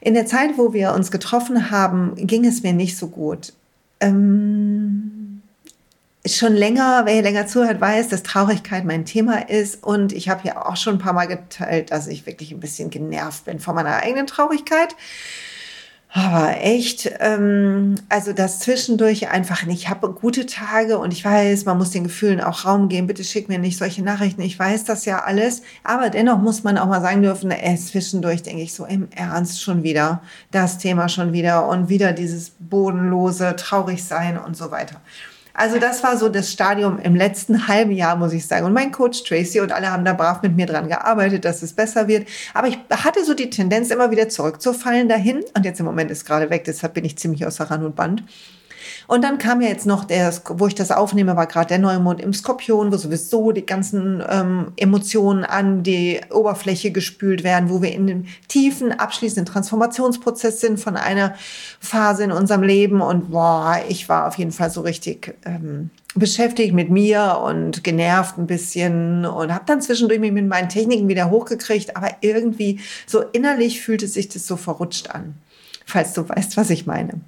in 0.00 0.14
der 0.14 0.26
Zeit, 0.26 0.56
wo 0.56 0.72
wir 0.72 0.92
uns 0.92 1.10
getroffen 1.10 1.70
haben, 1.70 2.14
ging 2.16 2.46
es 2.46 2.62
mir 2.62 2.72
nicht 2.72 2.96
so 2.96 3.08
gut. 3.08 3.52
Ähm, 4.00 5.23
schon 6.26 6.54
länger, 6.54 7.02
wer 7.04 7.14
hier 7.14 7.22
länger 7.22 7.46
zuhört, 7.46 7.80
weiß, 7.80 8.08
dass 8.08 8.22
Traurigkeit 8.22 8.84
mein 8.84 9.04
Thema 9.04 9.48
ist. 9.48 9.84
Und 9.84 10.12
ich 10.12 10.28
habe 10.28 10.46
ja 10.46 10.64
auch 10.66 10.76
schon 10.76 10.96
ein 10.96 10.98
paar 10.98 11.12
Mal 11.12 11.26
geteilt, 11.26 11.90
dass 11.90 12.06
ich 12.06 12.26
wirklich 12.26 12.52
ein 12.52 12.60
bisschen 12.60 12.90
genervt 12.90 13.44
bin 13.44 13.60
von 13.60 13.74
meiner 13.74 13.96
eigenen 13.96 14.26
Traurigkeit. 14.26 14.96
Aber 16.16 16.58
echt, 16.60 17.10
ähm, 17.18 17.96
also 18.08 18.32
das 18.32 18.60
zwischendurch 18.60 19.30
einfach 19.30 19.66
nicht. 19.66 19.82
Ich 19.82 19.88
habe 19.88 20.12
gute 20.12 20.46
Tage 20.46 20.98
und 20.98 21.12
ich 21.12 21.24
weiß, 21.24 21.64
man 21.64 21.76
muss 21.76 21.90
den 21.90 22.04
Gefühlen 22.04 22.40
auch 22.40 22.64
Raum 22.64 22.88
geben. 22.88 23.08
Bitte 23.08 23.24
schick 23.24 23.48
mir 23.48 23.58
nicht 23.58 23.78
solche 23.78 24.00
Nachrichten. 24.00 24.40
Ich 24.42 24.56
weiß 24.56 24.84
das 24.84 25.06
ja 25.06 25.24
alles. 25.24 25.62
Aber 25.82 26.10
dennoch 26.10 26.38
muss 26.38 26.62
man 26.62 26.78
auch 26.78 26.86
mal 26.86 27.00
sagen 27.00 27.22
dürfen, 27.22 27.50
ey, 27.50 27.76
zwischendurch 27.76 28.44
denke 28.44 28.62
ich 28.62 28.74
so 28.74 28.84
im 28.84 29.08
Ernst 29.10 29.60
schon 29.60 29.82
wieder, 29.82 30.22
das 30.52 30.78
Thema 30.78 31.08
schon 31.08 31.32
wieder 31.32 31.66
und 31.68 31.88
wieder 31.88 32.12
dieses 32.12 32.52
bodenlose 32.60 33.56
Traurigsein 33.56 34.38
und 34.38 34.56
so 34.56 34.70
weiter. 34.70 35.00
Also 35.56 35.78
das 35.78 36.02
war 36.02 36.16
so 36.16 36.28
das 36.28 36.50
Stadium 36.50 36.98
im 36.98 37.14
letzten 37.14 37.68
halben 37.68 37.92
Jahr, 37.92 38.16
muss 38.16 38.32
ich 38.32 38.44
sagen. 38.44 38.66
Und 38.66 38.72
mein 38.72 38.90
Coach 38.90 39.22
Tracy 39.22 39.60
und 39.60 39.70
alle 39.70 39.90
haben 39.90 40.04
da 40.04 40.12
brav 40.12 40.42
mit 40.42 40.56
mir 40.56 40.66
dran 40.66 40.88
gearbeitet, 40.88 41.44
dass 41.44 41.62
es 41.62 41.72
besser 41.72 42.08
wird. 42.08 42.26
Aber 42.54 42.66
ich 42.66 42.76
hatte 42.90 43.24
so 43.24 43.34
die 43.34 43.50
Tendenz, 43.50 43.90
immer 43.90 44.10
wieder 44.10 44.28
zurückzufallen 44.28 45.08
dahin. 45.08 45.44
Und 45.56 45.64
jetzt 45.64 45.78
im 45.78 45.86
Moment 45.86 46.10
ist 46.10 46.24
gerade 46.24 46.50
weg, 46.50 46.64
deshalb 46.64 46.94
bin 46.94 47.04
ich 47.04 47.16
ziemlich 47.18 47.46
außer 47.46 47.70
Rand 47.70 47.84
und 47.84 47.94
Band. 47.94 48.24
Und 49.06 49.22
dann 49.22 49.38
kam 49.38 49.60
ja 49.60 49.68
jetzt 49.68 49.86
noch 49.86 50.04
der, 50.04 50.32
wo 50.48 50.66
ich 50.66 50.74
das 50.74 50.90
aufnehme, 50.90 51.36
war 51.36 51.46
gerade 51.46 51.68
der 51.68 51.78
Neumond 51.78 52.20
im 52.20 52.32
Skorpion, 52.32 52.92
wo 52.92 52.96
sowieso 52.96 53.52
die 53.52 53.66
ganzen 53.66 54.22
ähm, 54.28 54.72
Emotionen 54.76 55.44
an 55.44 55.82
die 55.82 56.20
Oberfläche 56.30 56.90
gespült 56.90 57.44
werden, 57.44 57.68
wo 57.70 57.82
wir 57.82 57.92
in 57.92 58.06
dem 58.06 58.24
tiefen, 58.48 58.92
abschließenden 58.92 59.52
Transformationsprozess 59.52 60.60
sind 60.60 60.80
von 60.80 60.96
einer 60.96 61.34
Phase 61.80 62.24
in 62.24 62.32
unserem 62.32 62.62
Leben. 62.62 63.00
Und 63.00 63.30
boah, 63.30 63.80
ich 63.88 64.08
war 64.08 64.26
auf 64.26 64.38
jeden 64.38 64.52
Fall 64.52 64.70
so 64.70 64.80
richtig 64.80 65.36
ähm, 65.44 65.90
beschäftigt 66.14 66.72
mit 66.72 66.90
mir 66.90 67.40
und 67.44 67.82
genervt 67.82 68.38
ein 68.38 68.46
bisschen 68.46 69.26
und 69.26 69.52
habe 69.52 69.64
dann 69.66 69.82
zwischendurch 69.82 70.20
mich 70.20 70.32
mit 70.32 70.46
meinen 70.46 70.68
Techniken 70.68 71.08
wieder 71.08 71.30
hochgekriegt, 71.30 71.96
aber 71.96 72.10
irgendwie 72.20 72.80
so 73.06 73.20
innerlich 73.20 73.80
fühlte 73.80 74.06
sich 74.06 74.28
das 74.28 74.46
so 74.46 74.56
verrutscht 74.56 75.10
an, 75.10 75.34
falls 75.84 76.12
du 76.12 76.28
weißt, 76.28 76.56
was 76.56 76.70
ich 76.70 76.86
meine. 76.86 77.20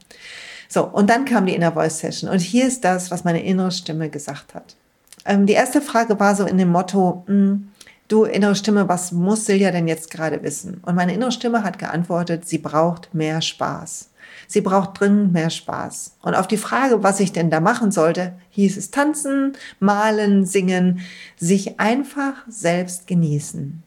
So, 0.68 0.84
und 0.84 1.10
dann 1.10 1.24
kam 1.24 1.46
die 1.46 1.54
Inner 1.54 1.72
Voice 1.72 1.98
Session. 1.98 2.30
Und 2.30 2.40
hier 2.40 2.66
ist 2.66 2.84
das, 2.84 3.10
was 3.10 3.24
meine 3.24 3.44
innere 3.44 3.70
Stimme 3.70 4.10
gesagt 4.10 4.54
hat. 4.54 4.76
Ähm, 5.24 5.46
die 5.46 5.54
erste 5.54 5.80
Frage 5.80 6.18
war 6.18 6.34
so 6.34 6.44
in 6.44 6.58
dem 6.58 6.70
Motto, 6.70 7.24
hm, 7.26 7.68
du 8.08 8.24
innere 8.24 8.54
Stimme, 8.54 8.88
was 8.88 9.12
muss 9.12 9.46
Silja 9.46 9.70
denn 9.70 9.88
jetzt 9.88 10.10
gerade 10.10 10.42
wissen? 10.42 10.80
Und 10.84 10.94
meine 10.94 11.14
innere 11.14 11.32
Stimme 11.32 11.62
hat 11.62 11.78
geantwortet, 11.78 12.46
sie 12.48 12.58
braucht 12.58 13.14
mehr 13.14 13.42
Spaß. 13.42 14.10
Sie 14.48 14.60
braucht 14.60 15.00
dringend 15.00 15.32
mehr 15.32 15.50
Spaß. 15.50 16.16
Und 16.22 16.34
auf 16.34 16.46
die 16.46 16.56
Frage, 16.56 17.02
was 17.02 17.20
ich 17.20 17.32
denn 17.32 17.50
da 17.50 17.60
machen 17.60 17.90
sollte, 17.90 18.34
hieß 18.50 18.76
es 18.76 18.90
tanzen, 18.90 19.54
malen, 19.80 20.44
singen, 20.44 21.00
sich 21.36 21.80
einfach 21.80 22.34
selbst 22.48 23.06
genießen. 23.06 23.82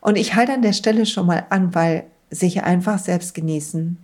Und 0.00 0.16
ich 0.16 0.34
halte 0.34 0.52
an 0.52 0.62
der 0.62 0.72
Stelle 0.72 1.06
schon 1.06 1.26
mal 1.26 1.46
an, 1.50 1.74
weil 1.74 2.04
sich 2.30 2.62
einfach 2.62 2.98
selbst 2.98 3.34
genießen 3.34 3.98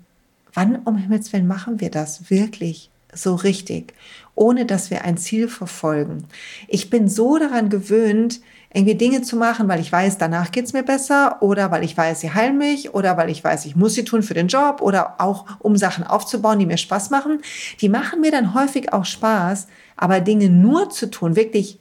Wann 0.56 0.76
um 0.86 0.96
Himmels 0.96 1.34
Willen 1.34 1.46
machen 1.46 1.80
wir 1.80 1.90
das 1.90 2.30
wirklich 2.30 2.88
so 3.12 3.34
richtig, 3.34 3.92
ohne 4.34 4.64
dass 4.64 4.90
wir 4.90 5.04
ein 5.04 5.18
Ziel 5.18 5.48
verfolgen? 5.48 6.24
Ich 6.66 6.88
bin 6.88 7.10
so 7.10 7.36
daran 7.36 7.68
gewöhnt, 7.68 8.40
irgendwie 8.72 8.94
Dinge 8.94 9.20
zu 9.20 9.36
machen, 9.36 9.68
weil 9.68 9.80
ich 9.80 9.92
weiß, 9.92 10.16
danach 10.16 10.52
geht's 10.52 10.72
mir 10.72 10.82
besser 10.82 11.42
oder 11.42 11.70
weil 11.70 11.84
ich 11.84 11.94
weiß, 11.94 12.22
sie 12.22 12.32
heilen 12.32 12.56
mich 12.56 12.94
oder 12.94 13.18
weil 13.18 13.28
ich 13.28 13.44
weiß, 13.44 13.66
ich 13.66 13.76
muss 13.76 13.92
sie 13.92 14.04
tun 14.04 14.22
für 14.22 14.32
den 14.32 14.48
Job 14.48 14.80
oder 14.80 15.20
auch 15.20 15.44
um 15.58 15.76
Sachen 15.76 16.04
aufzubauen, 16.04 16.58
die 16.58 16.66
mir 16.66 16.78
Spaß 16.78 17.10
machen. 17.10 17.42
Die 17.82 17.90
machen 17.90 18.22
mir 18.22 18.30
dann 18.30 18.54
häufig 18.54 18.94
auch 18.94 19.04
Spaß, 19.04 19.66
aber 19.94 20.20
Dinge 20.20 20.48
nur 20.48 20.88
zu 20.88 21.10
tun, 21.10 21.36
wirklich 21.36 21.78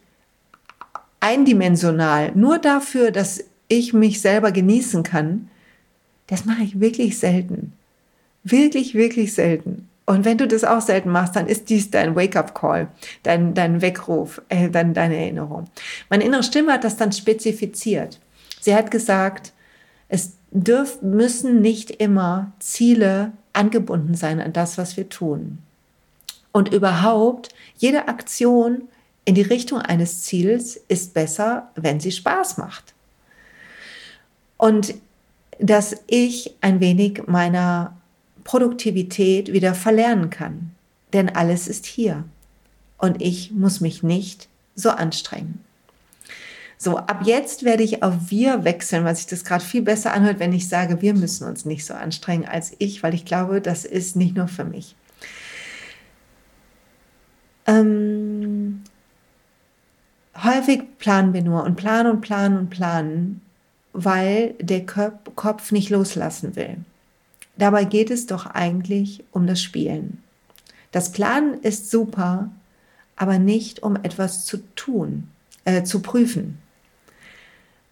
eindimensional, 1.21 2.33
nur 2.35 2.59
dafür, 2.59 3.11
dass 3.11 3.41
ich 3.69 3.93
mich 3.93 4.19
selber 4.19 4.51
genießen 4.51 5.03
kann, 5.03 5.49
das 6.27 6.43
mache 6.43 6.63
ich 6.63 6.81
wirklich 6.81 7.17
selten. 7.17 7.71
Wirklich, 8.45 8.93
wirklich 8.93 9.33
selten. 9.33 9.89
Und 10.05 10.23
wenn 10.23 10.37
du 10.37 10.47
das 10.47 10.63
auch 10.63 10.81
selten 10.81 11.09
machst, 11.09 11.35
dann 11.35 11.47
ist 11.47 11.69
dies 11.69 11.89
dein 11.89 12.15
Wake-up-Call, 12.15 12.89
dein, 13.23 13.55
dein 13.55 13.81
Weckruf, 13.81 14.39
äh, 14.49 14.69
dein, 14.69 14.93
deine 14.93 15.17
Erinnerung. 15.17 15.65
Meine 16.11 16.23
innere 16.23 16.43
Stimme 16.43 16.73
hat 16.73 16.83
das 16.83 16.95
dann 16.95 17.11
spezifiziert. 17.11 18.19
Sie 18.61 18.75
hat 18.75 18.91
gesagt, 18.91 19.51
es 20.07 20.33
dürf, 20.51 21.01
müssen 21.01 21.59
nicht 21.61 21.89
immer 21.89 22.51
Ziele 22.59 23.31
angebunden 23.51 24.13
sein 24.13 24.39
an 24.39 24.53
das, 24.53 24.77
was 24.77 24.95
wir 24.95 25.09
tun. 25.09 25.57
Und 26.51 26.71
überhaupt, 26.71 27.49
jede 27.77 28.07
Aktion 28.07 28.83
in 29.25 29.33
die 29.33 29.41
Richtung 29.41 29.79
eines 29.79 30.21
Ziels 30.21 30.79
ist 30.87 31.15
besser, 31.15 31.71
wenn 31.73 31.99
sie 31.99 32.11
Spaß 32.11 32.59
macht. 32.59 32.93
Und 34.57 34.93
dass 35.59 35.95
ich 36.05 36.53
ein 36.61 36.79
wenig 36.79 37.23
meiner 37.25 37.97
Produktivität 38.45 39.51
wieder 39.51 39.75
verlernen 39.75 40.29
kann. 40.29 40.71
Denn 41.11 41.27
alles 41.27 41.67
ist 41.67 41.85
hier. 41.85 42.23
Und 42.97 43.21
ich 43.21 43.51
muss 43.51 43.81
mich 43.81 44.01
nicht 44.01 44.47
so 44.75 44.91
anstrengen. 44.91 45.59
So, 46.77 46.97
ab 46.97 47.21
jetzt 47.25 47.63
werde 47.63 47.83
ich 47.83 48.03
auf 48.03 48.13
wir 48.29 48.63
wechseln, 48.63 49.03
weil 49.03 49.15
sich 49.15 49.27
das 49.27 49.43
gerade 49.43 49.63
viel 49.63 49.81
besser 49.81 50.13
anhört, 50.13 50.39
wenn 50.39 50.53
ich 50.53 50.69
sage, 50.69 51.01
wir 51.01 51.13
müssen 51.13 51.47
uns 51.47 51.65
nicht 51.65 51.85
so 51.85 51.93
anstrengen 51.93 52.45
als 52.45 52.73
ich, 52.79 53.01
weil 53.01 53.13
ich 53.13 53.25
glaube, 53.25 53.61
das 53.61 53.85
ist 53.85 54.15
nicht 54.15 54.35
nur 54.35 54.47
für 54.47 54.65
mich. 54.65 54.95
Ähm, 57.65 58.83
häufig 60.43 60.83
planen 60.99 61.33
wir 61.33 61.41
nur 61.41 61.63
und 61.63 61.75
planen 61.75 62.11
und 62.11 62.21
planen 62.21 62.57
und 62.57 62.69
planen, 62.69 63.41
weil 63.93 64.53
der 64.59 64.85
Kopf 64.85 65.71
nicht 65.71 65.89
loslassen 65.89 66.55
will. 66.55 66.77
Dabei 67.57 67.85
geht 67.85 68.11
es 68.11 68.25
doch 68.25 68.45
eigentlich 68.45 69.23
um 69.31 69.47
das 69.47 69.61
Spielen. 69.61 70.21
Das 70.91 71.11
Planen 71.11 71.55
ist 71.61 71.89
super, 71.89 72.49
aber 73.15 73.39
nicht 73.39 73.83
um 73.83 73.95
etwas 73.95 74.45
zu 74.45 74.57
tun, 74.75 75.29
äh, 75.63 75.83
zu 75.83 76.01
prüfen. 76.01 76.57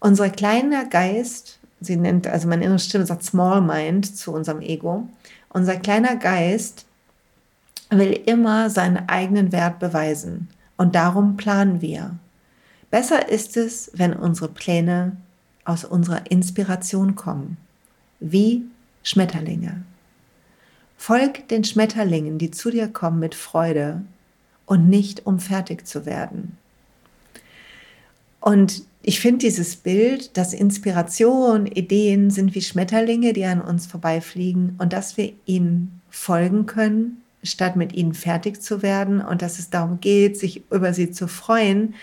Unser 0.00 0.28
kleiner 0.28 0.84
Geist, 0.84 1.58
sie 1.80 1.96
nennt, 1.96 2.26
also 2.26 2.46
meine 2.48 2.64
innere 2.64 2.78
Stimme 2.78 3.06
sagt 3.06 3.24
Small 3.24 3.62
Mind 3.62 4.16
zu 4.16 4.32
unserem 4.32 4.60
Ego, 4.60 5.08
unser 5.48 5.76
kleiner 5.76 6.16
Geist 6.16 6.84
will 7.90 8.12
immer 8.26 8.70
seinen 8.70 9.08
eigenen 9.08 9.52
Wert 9.52 9.78
beweisen 9.78 10.48
und 10.76 10.94
darum 10.94 11.36
planen 11.36 11.80
wir. 11.80 12.16
Besser 12.90 13.28
ist 13.28 13.56
es, 13.56 13.90
wenn 13.94 14.12
unsere 14.12 14.48
Pläne 14.48 15.16
aus 15.64 15.84
unserer 15.84 16.30
Inspiration 16.30 17.14
kommen, 17.14 17.56
wie 18.20 18.64
Schmetterlinge. 19.04 19.84
Folg 20.96 21.46
den 21.48 21.62
Schmetterlingen, 21.62 22.38
die 22.38 22.50
zu 22.50 22.70
dir 22.70 22.88
kommen 22.88 23.20
mit 23.20 23.36
Freude 23.36 24.02
und 24.66 24.88
nicht 24.88 25.26
um 25.26 25.38
fertig 25.38 25.86
zu 25.86 26.06
werden. 26.06 26.56
Und 28.40 28.82
ich 29.02 29.20
finde 29.20 29.38
dieses 29.38 29.76
Bild, 29.76 30.36
dass 30.36 30.54
Inspiration, 30.54 31.66
Ideen 31.66 32.30
sind 32.30 32.54
wie 32.54 32.62
Schmetterlinge, 32.62 33.34
die 33.34 33.44
an 33.44 33.60
uns 33.60 33.86
vorbeifliegen 33.86 34.76
und 34.78 34.94
dass 34.94 35.18
wir 35.18 35.32
ihnen 35.44 36.00
folgen 36.10 36.64
können, 36.64 37.22
statt 37.42 37.76
mit 37.76 37.92
ihnen 37.92 38.14
fertig 38.14 38.62
zu 38.62 38.82
werden 38.82 39.20
und 39.20 39.42
dass 39.42 39.58
es 39.58 39.68
darum 39.68 40.00
geht, 40.00 40.38
sich 40.38 40.62
über 40.70 40.94
sie 40.94 41.10
zu 41.10 41.28
freuen, 41.28 41.94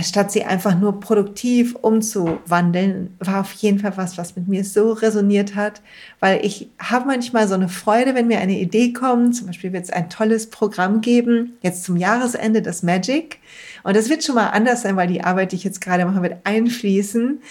statt 0.00 0.32
sie 0.32 0.44
einfach 0.44 0.78
nur 0.78 1.00
produktiv 1.00 1.74
umzuwandeln, 1.74 3.14
war 3.18 3.40
auf 3.40 3.52
jeden 3.52 3.78
Fall 3.78 3.92
was, 3.96 4.16
was 4.16 4.36
mit 4.36 4.48
mir 4.48 4.64
so 4.64 4.92
resoniert 4.92 5.54
hat, 5.54 5.82
weil 6.20 6.44
ich 6.44 6.70
habe 6.78 7.06
manchmal 7.06 7.46
so 7.46 7.54
eine 7.54 7.68
Freude, 7.68 8.14
wenn 8.14 8.26
mir 8.26 8.38
eine 8.38 8.58
Idee 8.58 8.92
kommt. 8.92 9.36
Zum 9.36 9.48
Beispiel 9.48 9.72
wird 9.72 9.84
es 9.84 9.90
ein 9.90 10.08
tolles 10.08 10.48
Programm 10.48 11.00
geben, 11.00 11.54
jetzt 11.62 11.84
zum 11.84 11.96
Jahresende, 11.96 12.62
das 12.62 12.82
Magic. 12.82 13.38
Und 13.82 13.96
das 13.96 14.08
wird 14.08 14.24
schon 14.24 14.36
mal 14.36 14.48
anders 14.48 14.82
sein, 14.82 14.96
weil 14.96 15.08
die 15.08 15.24
Arbeit, 15.24 15.52
die 15.52 15.56
ich 15.56 15.64
jetzt 15.64 15.80
gerade 15.80 16.06
mache, 16.06 16.22
wird 16.22 16.36
einfließen. 16.44 17.42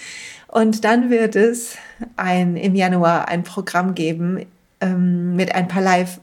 Und 0.48 0.84
dann 0.84 1.10
wird 1.10 1.36
es 1.36 1.76
ein, 2.16 2.56
im 2.56 2.74
Januar 2.74 3.28
ein 3.28 3.42
Programm 3.44 3.94
geben 3.94 4.44
ähm, 4.80 5.36
mit 5.36 5.54
ein 5.54 5.68
paar 5.68 5.82
Live- 5.82 6.20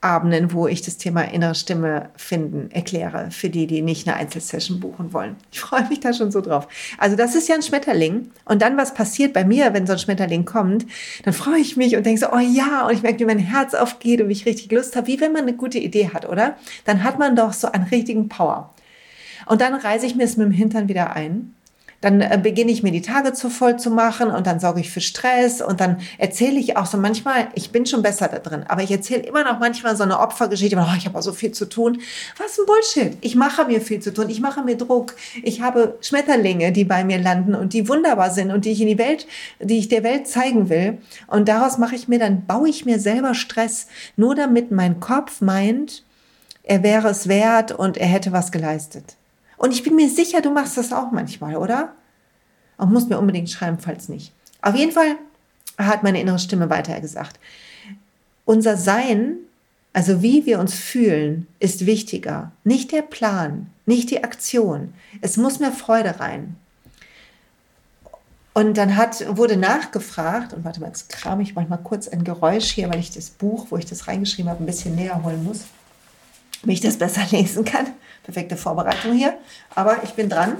Abenden, 0.00 0.52
wo 0.52 0.68
ich 0.68 0.82
das 0.82 0.96
Thema 0.96 1.22
innere 1.22 1.56
Stimme 1.56 2.10
finden 2.16 2.70
erkläre, 2.70 3.32
für 3.32 3.50
die, 3.50 3.66
die 3.66 3.82
nicht 3.82 4.06
eine 4.06 4.16
Einzelsession 4.16 4.78
buchen 4.78 5.12
wollen. 5.12 5.34
Ich 5.50 5.58
freue 5.58 5.88
mich 5.88 5.98
da 5.98 6.12
schon 6.12 6.30
so 6.30 6.40
drauf. 6.40 6.68
Also 6.98 7.16
das 7.16 7.34
ist 7.34 7.48
ja 7.48 7.56
ein 7.56 7.62
Schmetterling. 7.62 8.30
Und 8.44 8.62
dann, 8.62 8.76
was 8.76 8.94
passiert 8.94 9.32
bei 9.32 9.44
mir, 9.44 9.74
wenn 9.74 9.88
so 9.88 9.94
ein 9.94 9.98
Schmetterling 9.98 10.44
kommt, 10.44 10.86
dann 11.24 11.34
freue 11.34 11.58
ich 11.58 11.76
mich 11.76 11.96
und 11.96 12.06
denke 12.06 12.20
so, 12.20 12.28
oh 12.32 12.38
ja, 12.38 12.86
und 12.86 12.94
ich 12.94 13.02
merke, 13.02 13.18
wie 13.18 13.24
mein 13.24 13.40
Herz 13.40 13.74
aufgeht 13.74 14.20
und 14.20 14.28
wie 14.28 14.34
ich 14.34 14.46
richtig 14.46 14.70
Lust 14.70 14.94
habe, 14.94 15.08
wie 15.08 15.20
wenn 15.20 15.32
man 15.32 15.42
eine 15.42 15.54
gute 15.54 15.78
Idee 15.78 16.10
hat, 16.14 16.28
oder? 16.28 16.56
Dann 16.84 17.02
hat 17.02 17.18
man 17.18 17.34
doch 17.34 17.52
so 17.52 17.72
einen 17.72 17.84
richtigen 17.84 18.28
Power. 18.28 18.72
Und 19.46 19.60
dann 19.60 19.74
reise 19.74 20.06
ich 20.06 20.14
mir 20.14 20.24
es 20.24 20.36
mit 20.36 20.46
dem 20.46 20.52
Hintern 20.52 20.88
wieder 20.88 21.16
ein 21.16 21.54
dann 22.00 22.20
äh, 22.20 22.38
beginne 22.40 22.70
ich 22.70 22.82
mir 22.82 22.92
die 22.92 23.02
Tage 23.02 23.32
zu 23.32 23.50
voll 23.50 23.76
zu 23.78 23.90
machen 23.90 24.30
und 24.30 24.46
dann 24.46 24.60
sorge 24.60 24.80
ich 24.80 24.90
für 24.90 25.00
Stress 25.00 25.60
und 25.60 25.80
dann 25.80 25.98
erzähle 26.18 26.58
ich 26.58 26.76
auch 26.76 26.86
so 26.86 26.96
manchmal, 26.96 27.48
ich 27.54 27.70
bin 27.70 27.86
schon 27.86 28.02
besser 28.02 28.28
da 28.28 28.38
drin, 28.38 28.64
aber 28.68 28.82
ich 28.82 28.90
erzähle 28.90 29.22
immer 29.22 29.42
noch 29.42 29.58
manchmal 29.58 29.96
so 29.96 30.04
eine 30.04 30.20
Opfergeschichte, 30.20 30.76
oh, 30.78 30.96
ich 30.96 31.06
habe 31.06 31.18
auch 31.18 31.22
so 31.22 31.32
viel 31.32 31.52
zu 31.52 31.68
tun. 31.68 32.00
Was 32.38 32.58
ein 32.58 32.66
Bullshit. 32.66 33.18
Ich 33.20 33.34
mache 33.34 33.64
mir 33.64 33.80
viel 33.80 34.00
zu 34.00 34.14
tun, 34.14 34.28
ich 34.28 34.40
mache 34.40 34.62
mir 34.62 34.76
Druck. 34.76 35.16
Ich 35.42 35.60
habe 35.60 35.98
Schmetterlinge, 36.00 36.70
die 36.72 36.84
bei 36.84 37.02
mir 37.02 37.18
landen 37.18 37.54
und 37.54 37.72
die 37.72 37.88
wunderbar 37.88 38.30
sind 38.30 38.52
und 38.52 38.64
die 38.64 38.70
ich 38.70 38.80
in 38.80 38.88
die 38.88 38.98
Welt, 38.98 39.26
die 39.60 39.78
ich 39.78 39.88
der 39.88 40.04
Welt 40.04 40.28
zeigen 40.28 40.68
will. 40.68 40.98
Und 41.26 41.48
daraus 41.48 41.78
mache 41.78 41.96
ich 41.96 42.06
mir, 42.06 42.18
dann 42.18 42.46
baue 42.46 42.68
ich 42.68 42.84
mir 42.84 43.00
selber 43.00 43.34
Stress, 43.34 43.88
nur 44.16 44.34
damit 44.34 44.70
mein 44.70 45.00
Kopf 45.00 45.40
meint, 45.40 46.04
er 46.62 46.82
wäre 46.82 47.08
es 47.08 47.28
wert 47.28 47.72
und 47.72 47.96
er 47.96 48.06
hätte 48.06 48.30
was 48.30 48.52
geleistet. 48.52 49.16
Und 49.58 49.72
ich 49.72 49.82
bin 49.82 49.96
mir 49.96 50.08
sicher, 50.08 50.40
du 50.40 50.50
machst 50.50 50.76
das 50.76 50.92
auch 50.92 51.10
manchmal, 51.10 51.56
oder? 51.56 51.92
Und 52.78 52.92
musst 52.92 53.10
mir 53.10 53.18
unbedingt 53.18 53.50
schreiben, 53.50 53.78
falls 53.78 54.08
nicht. 54.08 54.32
Auf 54.62 54.76
jeden 54.76 54.92
Fall 54.92 55.16
hat 55.76 56.04
meine 56.04 56.20
innere 56.20 56.38
Stimme 56.38 56.70
weiter 56.70 57.00
gesagt. 57.00 57.38
Unser 58.44 58.76
Sein, 58.76 59.36
also 59.92 60.22
wie 60.22 60.46
wir 60.46 60.60
uns 60.60 60.74
fühlen, 60.74 61.48
ist 61.58 61.86
wichtiger. 61.86 62.52
Nicht 62.62 62.92
der 62.92 63.02
Plan, 63.02 63.68
nicht 63.84 64.10
die 64.10 64.22
Aktion. 64.22 64.94
Es 65.20 65.36
muss 65.36 65.58
mehr 65.58 65.72
Freude 65.72 66.20
rein. 66.20 66.56
Und 68.54 68.76
dann 68.76 68.96
hat, 68.96 69.36
wurde 69.36 69.56
nachgefragt, 69.56 70.52
und 70.52 70.64
warte 70.64 70.80
mal, 70.80 70.88
jetzt 70.88 71.08
kram 71.08 71.40
ich 71.40 71.54
manchmal 71.54 71.78
kurz 71.78 72.08
ein 72.08 72.24
Geräusch 72.24 72.70
hier, 72.70 72.88
weil 72.90 73.00
ich 73.00 73.10
das 73.10 73.30
Buch, 73.30 73.66
wo 73.70 73.76
ich 73.76 73.86
das 73.86 74.08
reingeschrieben 74.08 74.50
habe, 74.50 74.62
ein 74.62 74.66
bisschen 74.66 74.94
näher 74.94 75.22
holen 75.22 75.44
muss, 75.44 75.64
damit 76.62 76.74
ich 76.74 76.80
das 76.80 76.96
besser 76.96 77.24
lesen 77.36 77.64
kann 77.64 77.88
perfekte 78.28 78.58
Vorbereitung 78.58 79.14
hier. 79.14 79.38
Aber 79.74 80.04
ich 80.04 80.10
bin 80.10 80.28
dran. 80.28 80.58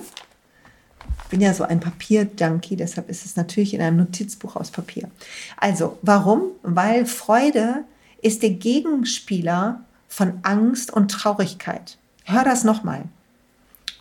Ich 1.25 1.28
bin 1.28 1.42
ja 1.42 1.52
so 1.52 1.64
ein 1.64 1.80
Papier-Junkie, 1.80 2.76
deshalb 2.76 3.10
ist 3.10 3.26
es 3.26 3.37
natürlich 3.37 3.75
in 3.75 3.82
einem 3.82 3.98
Notizbuch 3.98 4.56
aus 4.56 4.70
Papier. 4.70 5.10
Also, 5.58 5.98
warum? 6.00 6.52
Weil 6.62 7.04
Freude 7.04 7.84
ist 8.22 8.42
der 8.42 8.50
Gegenspieler 8.50 9.84
von 10.08 10.38
Angst 10.44 10.90
und 10.90 11.10
Traurigkeit. 11.10 11.98
Hör 12.25 12.42
das 12.44 12.64
nochmal. 12.64 13.04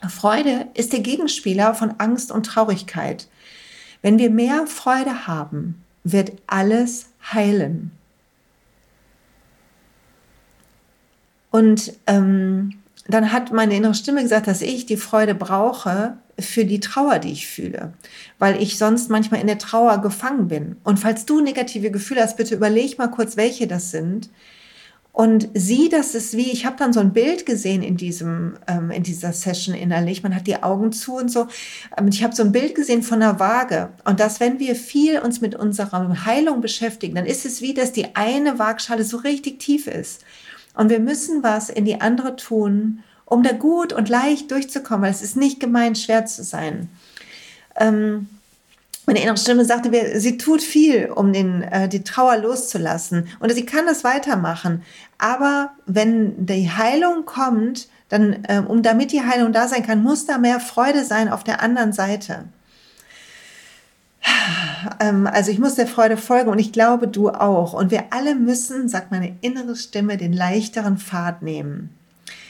Freude 0.07 0.67
ist 0.73 0.93
der 0.93 1.01
Gegenspieler 1.01 1.75
von 1.75 1.95
Angst 1.97 2.31
und 2.31 2.45
Traurigkeit. 2.45 3.27
Wenn 4.01 4.17
wir 4.17 4.29
mehr 4.29 4.65
Freude 4.65 5.27
haben, 5.27 5.83
wird 6.05 6.31
alles 6.47 7.07
heilen. 7.33 7.91
Und 11.51 11.91
ähm, 12.05 12.79
dann 13.07 13.31
hat 13.31 13.51
meine 13.51 13.75
innere 13.75 13.93
Stimme 13.93 14.21
gesagt, 14.21 14.47
dass 14.47 14.61
ich 14.61 14.85
die 14.85 14.97
Freude 14.97 15.35
brauche 15.35 16.17
für 16.39 16.65
die 16.65 16.79
Trauer, 16.79 17.19
die 17.19 17.31
ich 17.31 17.47
fühle, 17.47 17.93
weil 18.37 18.61
ich 18.61 18.77
sonst 18.77 19.09
manchmal 19.09 19.41
in 19.41 19.47
der 19.47 19.57
Trauer 19.57 20.01
gefangen 20.01 20.47
bin. 20.47 20.75
Und 20.83 20.99
falls 20.99 21.25
du 21.25 21.41
negative 21.41 21.91
Gefühle 21.91 22.21
hast, 22.21 22.37
bitte 22.37 22.55
überleg 22.55 22.97
mal 22.97 23.07
kurz, 23.07 23.37
welche 23.37 23.67
das 23.67 23.91
sind 23.91 24.29
und 25.17 25.49
sieh, 25.55 25.89
dass 25.89 26.13
es 26.13 26.37
wie, 26.37 26.51
ich 26.51 26.67
habe 26.67 26.75
dann 26.77 26.93
so 26.93 26.99
ein 26.99 27.11
Bild 27.11 27.47
gesehen 27.47 27.81
in 27.81 27.97
diesem, 27.97 28.53
ähm, 28.67 28.91
in 28.91 29.01
dieser 29.01 29.33
Session 29.33 29.73
innerlich. 29.73 30.21
Man 30.21 30.35
hat 30.35 30.45
die 30.45 30.61
Augen 30.61 30.91
zu 30.91 31.15
und 31.15 31.31
so. 31.31 31.47
Ich 32.07 32.23
habe 32.23 32.35
so 32.35 32.43
ein 32.43 32.51
Bild 32.51 32.75
gesehen 32.75 33.01
von 33.01 33.23
einer 33.23 33.39
Waage. 33.39 33.89
Und 34.05 34.19
dass, 34.19 34.39
wenn 34.39 34.59
wir 34.59 34.75
viel 34.75 35.17
uns 35.17 35.41
mit 35.41 35.55
unserer 35.55 36.23
Heilung 36.27 36.61
beschäftigen, 36.61 37.15
dann 37.15 37.25
ist 37.25 37.47
es 37.47 37.63
wie, 37.63 37.73
dass 37.73 37.93
die 37.93 38.15
eine 38.15 38.59
Waagschale 38.59 39.03
so 39.03 39.17
richtig 39.17 39.57
tief 39.59 39.87
ist. 39.87 40.21
Und 40.77 40.89
wir 40.89 40.99
müssen 40.99 41.43
was 41.43 41.69
in 41.69 41.85
die 41.85 42.01
andere 42.01 42.35
tun, 42.35 43.03
um 43.25 43.43
da 43.43 43.51
gut 43.51 43.93
und 43.93 44.09
leicht 44.09 44.51
durchzukommen, 44.51 45.03
weil 45.03 45.11
es 45.11 45.21
ist 45.21 45.35
nicht 45.35 45.59
gemeint, 45.59 45.97
schwer 45.97 46.25
zu 46.25 46.43
sein. 46.43 46.89
ähm, 47.75 48.27
meine 49.07 49.21
innere 49.21 49.37
Stimme 49.37 49.63
sagte 49.63 49.89
mir, 49.89 50.19
sie 50.19 50.37
tut 50.37 50.61
viel, 50.61 51.09
um 51.09 51.31
den, 51.31 51.63
äh, 51.63 51.87
die 51.87 52.03
Trauer 52.03 52.37
loszulassen. 52.37 53.29
Und 53.39 53.53
sie 53.53 53.65
kann 53.65 53.85
das 53.85 54.03
weitermachen. 54.03 54.83
Aber 55.17 55.71
wenn 55.85 56.45
die 56.45 56.69
Heilung 56.69 57.23
kommt, 57.23 57.87
dann, 58.09 58.43
äh, 58.43 58.61
um 58.67 58.83
damit 58.83 59.13
die 59.13 59.23
Heilung 59.23 59.53
da 59.53 59.69
sein 59.69 59.85
kann, 59.85 60.03
muss 60.03 60.25
da 60.25 60.37
mehr 60.37 60.59
Freude 60.59 61.05
sein 61.05 61.29
auf 61.29 61.45
der 61.45 61.61
anderen 61.61 61.93
Seite. 61.93 62.43
Ähm, 64.99 65.27
also 65.27 65.51
ich 65.51 65.59
muss 65.59 65.75
der 65.75 65.87
Freude 65.87 66.17
folgen 66.17 66.49
und 66.49 66.59
ich 66.59 66.71
glaube, 66.71 67.07
du 67.07 67.29
auch. 67.29 67.73
Und 67.73 67.91
wir 67.91 68.05
alle 68.11 68.35
müssen, 68.35 68.87
sagt 68.87 69.11
meine 69.11 69.35
innere 69.41 69.75
Stimme, 69.75 70.17
den 70.17 70.33
leichteren 70.33 70.97
Pfad 70.97 71.41
nehmen. 71.41 71.89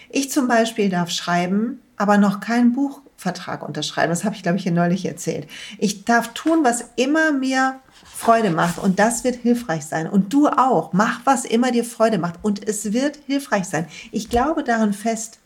Ich 0.10 0.32
zum 0.32 0.48
Beispiel 0.48 0.90
darf 0.90 1.10
schreiben, 1.10 1.80
aber 1.98 2.18
noch 2.18 2.40
kein 2.40 2.74
Buchvertrag 2.74 3.68
unterschreiben. 3.68 4.10
Das 4.10 4.24
habe 4.24 4.36
ich, 4.36 4.44
glaube 4.44 4.58
ich, 4.58 4.64
hier 4.64 4.72
neulich 4.72 5.06
erzählt. 5.06 5.48
Ich 5.78 6.06
darf 6.06 6.34
tun, 6.34 6.60
was 6.64 6.86
immer 6.96 7.32
mir 7.32 7.80
Freude 8.04 8.52
macht 8.52 8.80
und 8.80 9.00
das 9.00 9.24
wird 9.24 9.36
hilfreich 9.36 9.86
sein. 9.86 10.08
Und 10.08 10.34
du 10.34 10.48
auch. 10.48 10.94
Mach, 10.94 11.22
was 11.26 11.46
immer 11.46 11.72
dir 11.72 11.84
Freude 11.84 12.18
macht 12.18 12.40
und 12.42 12.68
es 12.68 12.94
wird 12.94 13.20
hilfreich 13.28 13.66
sein. 13.66 13.88
Ich 14.12 14.30
glaube 14.30 14.64
daran 14.64 14.94
fest. 14.94 15.40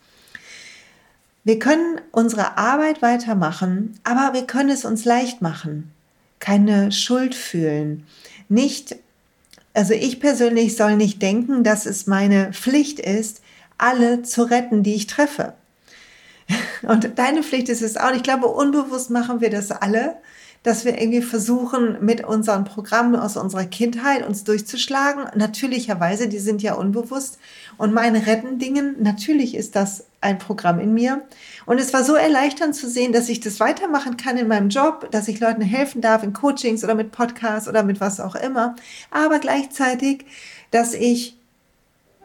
Wir 1.44 1.58
können 1.58 2.00
unsere 2.12 2.56
Arbeit 2.56 3.02
weitermachen, 3.02 3.98
aber 4.04 4.32
wir 4.32 4.46
können 4.46 4.70
es 4.70 4.84
uns 4.84 5.04
leicht 5.04 5.42
machen. 5.42 5.91
Keine 6.42 6.90
Schuld 6.90 7.36
fühlen. 7.36 8.04
Nicht, 8.48 8.96
also 9.74 9.94
ich 9.94 10.18
persönlich 10.18 10.76
soll 10.76 10.96
nicht 10.96 11.22
denken, 11.22 11.62
dass 11.62 11.86
es 11.86 12.08
meine 12.08 12.52
Pflicht 12.52 12.98
ist, 12.98 13.42
alle 13.78 14.22
zu 14.22 14.42
retten, 14.42 14.82
die 14.82 14.94
ich 14.94 15.06
treffe. 15.06 15.54
Und 16.82 17.16
deine 17.16 17.44
Pflicht 17.44 17.68
ist 17.68 17.80
es 17.80 17.96
auch. 17.96 18.10
Ich 18.10 18.24
glaube, 18.24 18.48
unbewusst 18.48 19.10
machen 19.10 19.40
wir 19.40 19.50
das 19.50 19.70
alle 19.70 20.16
dass 20.62 20.84
wir 20.84 21.00
irgendwie 21.00 21.22
versuchen, 21.22 21.98
mit 22.04 22.24
unseren 22.24 22.64
Programmen 22.64 23.16
aus 23.16 23.36
unserer 23.36 23.64
Kindheit 23.64 24.26
uns 24.26 24.44
durchzuschlagen. 24.44 25.24
Natürlicherweise, 25.34 26.28
die 26.28 26.38
sind 26.38 26.62
ja 26.62 26.74
unbewusst. 26.74 27.38
Und 27.78 27.92
meine 27.92 28.26
Rettendingen, 28.26 28.96
natürlich 29.02 29.56
ist 29.56 29.74
das 29.74 30.04
ein 30.20 30.38
Programm 30.38 30.78
in 30.78 30.94
mir. 30.94 31.22
Und 31.66 31.78
es 31.78 31.92
war 31.92 32.04
so 32.04 32.14
erleichternd 32.14 32.76
zu 32.76 32.88
sehen, 32.88 33.12
dass 33.12 33.28
ich 33.28 33.40
das 33.40 33.58
weitermachen 33.58 34.16
kann 34.16 34.36
in 34.36 34.46
meinem 34.46 34.68
Job, 34.68 35.08
dass 35.10 35.28
ich 35.28 35.40
Leuten 35.40 35.62
helfen 35.62 36.00
darf 36.00 36.22
in 36.22 36.32
Coachings 36.32 36.84
oder 36.84 36.94
mit 36.94 37.10
Podcasts 37.10 37.68
oder 37.68 37.82
mit 37.82 38.00
was 38.00 38.20
auch 38.20 38.36
immer. 38.36 38.76
Aber 39.10 39.40
gleichzeitig, 39.40 40.26
dass 40.70 40.94
ich 40.94 41.36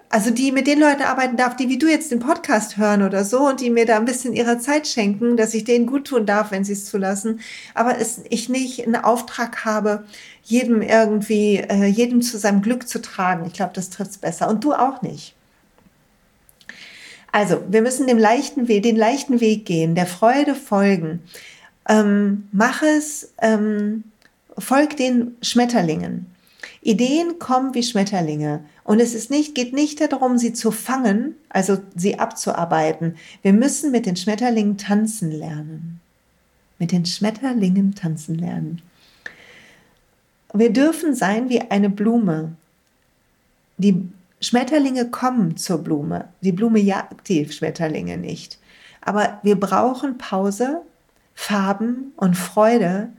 also 0.09 0.31
die 0.31 0.51
mit 0.51 0.67
den 0.67 0.79
Leuten 0.79 1.01
arbeiten 1.01 1.35
darf, 1.35 1.55
die 1.55 1.67
wie 1.67 1.77
du 1.77 1.87
jetzt 1.87 2.11
den 2.11 2.19
Podcast 2.19 2.77
hören 2.77 3.03
oder 3.03 3.25
so 3.25 3.47
und 3.47 3.59
die 3.59 3.69
mir 3.69 3.85
da 3.85 3.97
ein 3.97 4.05
bisschen 4.05 4.33
ihrer 4.33 4.57
Zeit 4.57 4.87
schenken, 4.87 5.35
dass 5.35 5.53
ich 5.53 5.65
denen 5.65 5.85
gut 5.85 6.07
tun 6.07 6.25
darf, 6.25 6.51
wenn 6.51 6.63
sie 6.63 6.73
es 6.73 6.85
zulassen, 6.85 7.41
aber 7.73 7.97
es, 7.99 8.21
ich 8.29 8.47
nicht 8.47 8.85
einen 8.85 8.95
Auftrag 8.95 9.65
habe, 9.65 10.05
jedem 10.43 10.81
irgendwie, 10.81 11.57
äh, 11.57 11.85
jedem 11.85 12.21
zu 12.21 12.37
seinem 12.37 12.61
Glück 12.61 12.87
zu 12.87 13.01
tragen. 13.01 13.45
Ich 13.45 13.53
glaube, 13.53 13.73
das 13.73 13.89
trifft 13.89 14.11
es 14.11 14.17
besser 14.17 14.47
und 14.47 14.63
du 14.63 14.73
auch 14.73 15.01
nicht. 15.01 15.35
Also, 17.33 17.61
wir 17.69 17.81
müssen 17.81 18.07
dem 18.07 18.17
leichten 18.17 18.69
Weg, 18.69 18.83
den 18.83 18.95
leichten 18.95 19.41
Weg 19.41 19.65
gehen, 19.65 19.93
der 19.93 20.07
Freude 20.07 20.55
folgen. 20.55 21.21
Ähm, 21.89 22.47
mach 22.53 22.81
es, 22.81 23.33
ähm, 23.41 24.05
folg 24.57 24.95
den 24.95 25.35
Schmetterlingen. 25.41 26.27
Ideen 26.87 27.37
kommen 27.37 27.73
wie 27.73 27.83
Schmetterlinge. 27.83 28.61
Und 28.85 29.01
es 29.01 29.13
ist 29.13 29.29
nicht, 29.29 29.55
geht 29.55 29.73
nicht 29.73 29.99
darum, 29.99 30.37
sie 30.37 30.53
zu 30.53 30.71
fangen, 30.71 31.35
also 31.49 31.79
sie 31.97 32.17
abzuarbeiten. 32.17 33.17
Wir 33.41 33.51
müssen 33.51 33.91
mit 33.91 34.05
den 34.05 34.15
Schmetterlingen 34.15 34.77
tanzen 34.77 35.29
lernen. 35.29 35.99
Mit 36.79 36.93
den 36.93 37.05
Schmetterlingen 37.05 37.93
tanzen 37.93 38.35
lernen. 38.35 38.81
Wir 40.53 40.71
dürfen 40.71 41.13
sein 41.13 41.49
wie 41.49 41.59
eine 41.59 41.89
Blume. 41.89 42.53
Die 43.77 44.07
Schmetterlinge 44.39 45.09
kommen 45.09 45.57
zur 45.57 45.79
Blume. 45.79 46.29
Die 46.39 46.53
Blume 46.53 46.79
jagt 46.79 47.27
die 47.27 47.51
Schmetterlinge 47.51 48.17
nicht. 48.17 48.59
Aber 49.01 49.39
wir 49.43 49.59
brauchen 49.59 50.17
Pause, 50.17 50.83
Farben 51.35 52.13
und 52.15 52.37
Freude, 52.37 53.09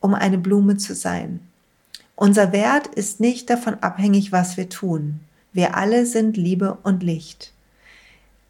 um 0.00 0.14
eine 0.14 0.38
Blume 0.38 0.78
zu 0.78 0.94
sein. 0.94 1.40
Unser 2.14 2.52
Wert 2.52 2.86
ist 2.88 3.20
nicht 3.20 3.50
davon 3.50 3.74
abhängig, 3.80 4.32
was 4.32 4.56
wir 4.56 4.68
tun. 4.68 5.20
Wir 5.52 5.76
alle 5.76 6.06
sind 6.06 6.36
Liebe 6.36 6.78
und 6.82 7.02
Licht. 7.02 7.52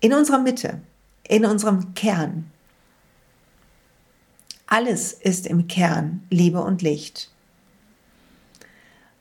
In 0.00 0.12
unserer 0.12 0.38
Mitte, 0.38 0.80
in 1.26 1.44
unserem 1.44 1.94
Kern. 1.94 2.50
Alles 4.66 5.12
ist 5.12 5.46
im 5.46 5.68
Kern 5.68 6.22
Liebe 6.30 6.60
und 6.60 6.82
Licht. 6.82 7.30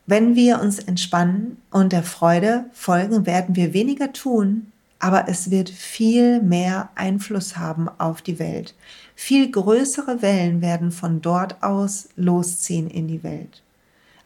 Wenn 0.06 0.36
wir 0.36 0.60
uns 0.60 0.80
entspannen 0.80 1.62
und 1.70 1.94
der 1.94 2.04
Freude 2.04 2.66
folgen, 2.74 3.26
werden 3.26 3.56
wir 3.56 3.74
weniger 3.74 4.12
tun, 4.12 4.72
aber 5.00 5.28
es 5.28 5.52
wird 5.52 5.70
viel 5.70 6.42
mehr 6.42 6.90
Einfluss 6.96 7.58
haben 7.58 7.90
auf 7.98 8.22
die 8.22 8.40
Welt. 8.40 8.76
Viel 9.16 9.50
größere 9.50 10.22
Wellen 10.22 10.62
werden 10.62 10.92
von 10.92 11.22
dort 11.22 11.64
aus 11.64 12.10
losziehen 12.16 12.90
in 12.90 13.08
die 13.08 13.24
Welt. 13.24 13.62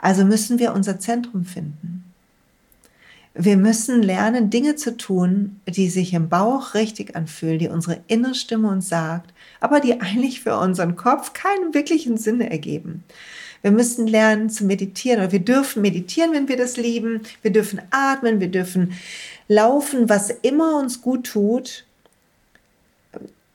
Also 0.06 0.24
müssen 0.24 0.60
wir 0.60 0.76
unser 0.76 1.00
Zentrum 1.00 1.46
finden. 1.46 2.04
Wir 3.34 3.58
müssen 3.58 4.04
lernen, 4.04 4.52
Dinge 4.52 4.76
zu 4.76 4.96
tun, 4.96 5.60
die 5.68 5.90
sich 5.90 6.14
im 6.14 6.30
Bauch 6.30 6.76
richtig 6.76 7.16
anfühlen, 7.16 7.58
die 7.58 7.70
unsere 7.70 8.02
innere 8.06 8.36
Stimme 8.36 8.70
uns 8.70 8.88
sagt, 8.88 9.34
aber 9.62 9.80
die 9.80 10.00
eigentlich 10.00 10.42
für 10.42 10.60
unseren 10.60 10.96
Kopf 10.96 11.34
keinen 11.34 11.74
wirklichen 11.74 12.18
Sinn 12.18 12.40
ergeben. 12.40 13.04
Wir 13.64 13.72
müssen 13.72 14.06
lernen 14.06 14.52
zu 14.52 14.66
meditieren 14.66 15.22
oder 15.22 15.32
wir 15.32 15.40
dürfen 15.40 15.82
meditieren, 15.82 16.34
wenn 16.34 16.50
wir 16.50 16.58
das 16.58 16.78
lieben. 16.78 17.22
Wir 17.42 17.52
dürfen 17.52 17.82
atmen, 17.90 18.40
wir 18.40 18.52
dürfen 18.52 18.94
laufen, 19.48 20.08
was 20.08 20.30
immer 20.30 20.78
uns 20.78 21.02
gut 21.02 21.26
tut 21.26 21.85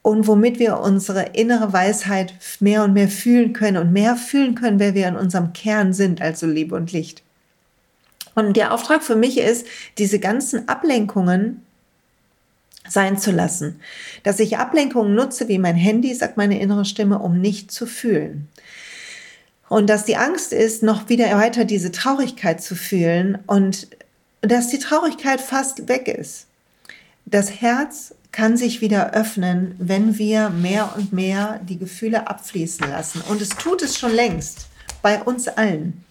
und 0.03 0.27
womit 0.27 0.59
wir 0.59 0.79
unsere 0.79 1.31
innere 1.35 1.73
Weisheit 1.73 2.35
mehr 2.59 2.85
und 2.85 2.95
mehr 2.95 3.09
fühlen 3.09 3.53
können 3.53 3.77
und 3.77 3.93
mehr 3.93 4.17
fühlen 4.17 4.55
können, 4.55 4.79
wer 4.79 4.95
wir 4.95 5.09
in 5.09 5.17
unserem 5.17 5.53
Kern 5.53 5.93
sind, 5.93 6.23
also 6.23 6.47
Liebe 6.47 6.75
und 6.75 6.93
Licht. 6.93 7.23
Und 8.35 8.57
der 8.57 8.73
Auftrag 8.73 9.03
für 9.03 9.17
mich 9.17 9.39
ist, 9.39 9.67
diese 9.99 10.19
ganzen 10.19 10.69
Ablenkungen 10.69 11.63
sein 12.89 13.19
zu 13.19 13.31
lassen. 13.31 13.81
Dass 14.23 14.41
ich 14.41 14.57
Ablenkungen 14.57 15.15
nutze, 15.15 15.49
wie 15.49 15.59
mein 15.59 15.77
Handy, 15.77 16.15
sagt 16.15 16.37
meine 16.37 16.61
innere 16.61 16.85
Stimme, 16.85 17.19
um 17.19 17.41
nicht 17.41 17.71
zu 17.71 17.87
fühlen. 17.87 18.49
Und 19.69 19.89
dass 19.89 20.05
die 20.05 20.17
Angst 20.17 20.53
ist, 20.53 20.83
noch 20.83 21.09
wieder 21.09 21.27
weiter 21.37 21.65
diese 21.65 21.93
Traurigkeit 21.93 22.63
zu 22.63 22.75
fühlen 22.75 23.39
und 23.47 23.89
dass 24.41 24.69
die 24.69 24.79
Traurigkeit 24.79 25.41
fast 25.41 25.89
weg 25.89 26.09
ist. 26.09 26.47
Das 27.27 27.61
Herz 27.61 28.15
kann 28.33 28.57
sich 28.57 28.81
wieder 28.81 29.13
öffnen, 29.13 29.75
wenn 29.79 30.19
wir 30.19 30.51
mehr 30.51 30.95
und 30.97 31.13
mehr 31.13 31.61
die 31.69 31.79
Gefühle 31.79 32.29
abfließen 32.29 32.89
lassen. 32.89 33.23
Und 33.29 33.43
es 33.43 33.51
tut 33.51 33.83
es 33.83 33.99
schon 33.99 34.15
längst 34.15 34.69
bei 35.03 35.23
uns 35.23 35.49
allen. 35.49 36.05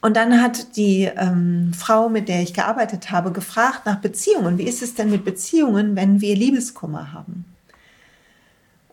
Und 0.00 0.16
dann 0.16 0.42
hat 0.42 0.76
die 0.76 1.10
ähm, 1.16 1.72
Frau, 1.74 2.10
mit 2.10 2.28
der 2.28 2.42
ich 2.42 2.52
gearbeitet 2.52 3.10
habe, 3.10 3.32
gefragt 3.32 3.86
nach 3.86 4.00
Beziehungen. 4.00 4.58
Wie 4.58 4.68
ist 4.68 4.82
es 4.82 4.94
denn 4.94 5.10
mit 5.10 5.24
Beziehungen, 5.24 5.96
wenn 5.96 6.20
wir 6.20 6.36
Liebeskummer 6.36 7.14
haben? 7.14 7.46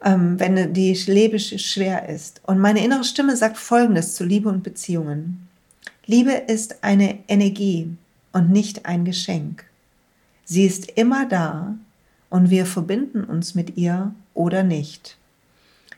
Ähm, 0.02 0.40
wenn 0.40 0.74
die 0.74 0.94
Liebe 0.94 1.38
schwer 1.38 2.08
ist. 2.08 2.40
Und 2.46 2.60
meine 2.60 2.84
innere 2.84 3.04
Stimme 3.04 3.36
sagt 3.36 3.58
Folgendes 3.58 4.16
zu 4.16 4.24
Liebe 4.24 4.48
und 4.48 4.64
Beziehungen. 4.64 5.50
Liebe 6.06 6.32
ist 6.32 6.82
eine 6.82 7.20
Energie 7.28 7.90
und 8.32 8.50
nicht 8.50 8.86
ein 8.86 9.04
Geschenk. 9.04 9.66
Sie 10.46 10.66
ist 10.66 10.92
immer 10.92 11.28
da 11.28 11.76
und 12.30 12.50
wir 12.50 12.66
verbinden 12.66 13.24
uns 13.24 13.56
mit 13.56 13.78
ihr 13.78 14.14
oder 14.34 14.64
nicht. 14.64 15.18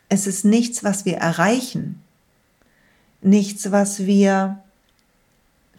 Es 0.09 0.27
ist 0.27 0.45
nichts, 0.45 0.83
was 0.83 1.05
wir 1.05 1.17
erreichen, 1.17 2.01
nichts, 3.21 3.71
was 3.71 4.05
wir 4.05 4.59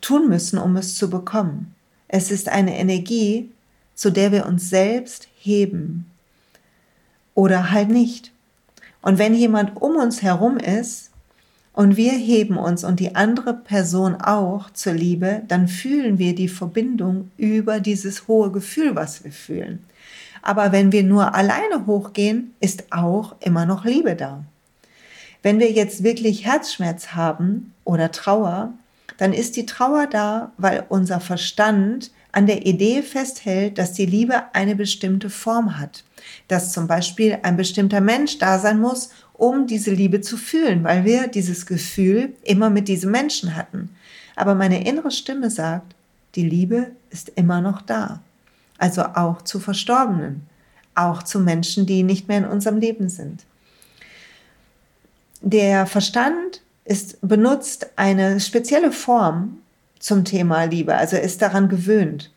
tun 0.01 0.29
müssen, 0.29 0.59
um 0.59 0.77
es 0.77 0.97
zu 0.97 1.09
bekommen. 1.09 1.75
Es 2.09 2.31
ist 2.31 2.49
eine 2.49 2.77
Energie, 2.79 3.51
zu 3.95 4.11
der 4.11 4.33
wir 4.33 4.47
uns 4.47 4.71
selbst 4.71 5.29
heben 5.39 6.07
oder 7.35 7.71
halt 7.71 7.89
nicht. 7.89 8.33
Und 9.03 9.19
wenn 9.19 9.35
jemand 9.35 9.81
um 9.81 9.97
uns 9.97 10.23
herum 10.23 10.57
ist, 10.57 11.11
und 11.75 11.97
wir 11.97 12.13
heben 12.13 12.57
uns 12.57 12.85
und 12.85 13.01
die 13.01 13.17
andere 13.17 13.53
Person 13.53 14.15
auch 14.15 14.71
zur 14.71 14.93
Liebe, 14.93 15.43
dann 15.49 15.67
fühlen 15.67 16.19
wir 16.19 16.35
die 16.35 16.49
Verbindung 16.49 17.31
über 17.37 17.81
dieses 17.81 18.29
hohe 18.29 18.53
Gefühl, 18.53 18.95
was 18.95 19.25
wir 19.25 19.33
fühlen. 19.33 19.85
Aber 20.41 20.73
wenn 20.73 20.93
wir 20.93 21.03
nur 21.03 21.35
alleine 21.35 21.87
hochgehen, 21.87 22.55
ist 22.61 22.93
auch 22.93 23.35
immer 23.41 23.67
noch 23.67 23.85
Liebe 23.85 24.15
da. 24.15 24.45
Wenn 25.43 25.59
wir 25.59 25.73
jetzt 25.73 26.05
wirklich 26.05 26.47
Herzschmerz 26.47 27.09
haben 27.09 27.75
oder 27.83 28.13
Trauer, 28.13 28.73
dann 29.19 29.33
ist 29.33 29.57
die 29.57 29.67
Trauer 29.67 30.07
da, 30.07 30.53
weil 30.57 30.85
unser 30.89 31.19
Verstand 31.19 32.13
an 32.31 32.47
der 32.47 32.67
Idee 32.67 33.03
festhält, 33.03 33.79
dass 33.79 33.93
die 33.93 34.07
Liebe 34.07 34.43
eine 34.53 34.77
bestimmte 34.77 35.31
Form 35.31 35.79
hat. 35.79 36.05
Dass 36.49 36.73
zum 36.73 36.87
Beispiel 36.87 37.39
ein 37.43 37.57
bestimmter 37.57 38.01
Mensch 38.01 38.39
da 38.39 38.59
sein 38.59 38.81
muss, 38.81 39.11
um 39.35 39.67
diese 39.67 39.91
Liebe 39.91 40.21
zu 40.21 40.37
fühlen, 40.37 40.85
weil 40.85 41.05
wir 41.05 41.27
dieses 41.27 41.67
Gefühl 41.67 42.33
immer 42.43 42.71
mit 42.71 42.89
diesem 42.89 43.11
Menschen 43.11 43.55
hatten. 43.55 43.91
Aber 44.37 44.55
meine 44.55 44.87
innere 44.89 45.11
Stimme 45.11 45.51
sagt, 45.51 45.95
die 46.35 46.49
Liebe 46.49 46.93
ist 47.11 47.31
immer 47.31 47.61
noch 47.61 47.83
da. 47.83 48.21
Also 48.79 49.03
auch 49.03 49.43
zu 49.43 49.61
Verstorbenen, 49.61 50.43
auch 50.95 51.23
zu 51.23 51.41
Menschen, 51.41 51.87
die 51.87 52.03
nicht 52.03 52.29
mehr 52.29 52.39
in 52.39 52.45
unserem 52.45 52.79
Leben 52.79 53.09
sind. 53.09 53.45
Der 55.41 55.87
Verstand 55.87 56.63
ist, 56.85 57.19
benutzt 57.21 57.91
eine 57.97 58.41
spezielle 58.41 58.93
Form 58.93 59.59
zum 59.99 60.25
Thema 60.25 60.65
Liebe, 60.65 60.95
also 60.95 61.17
ist 61.17 61.43
daran 61.43 61.69
gewöhnt. 61.69 62.31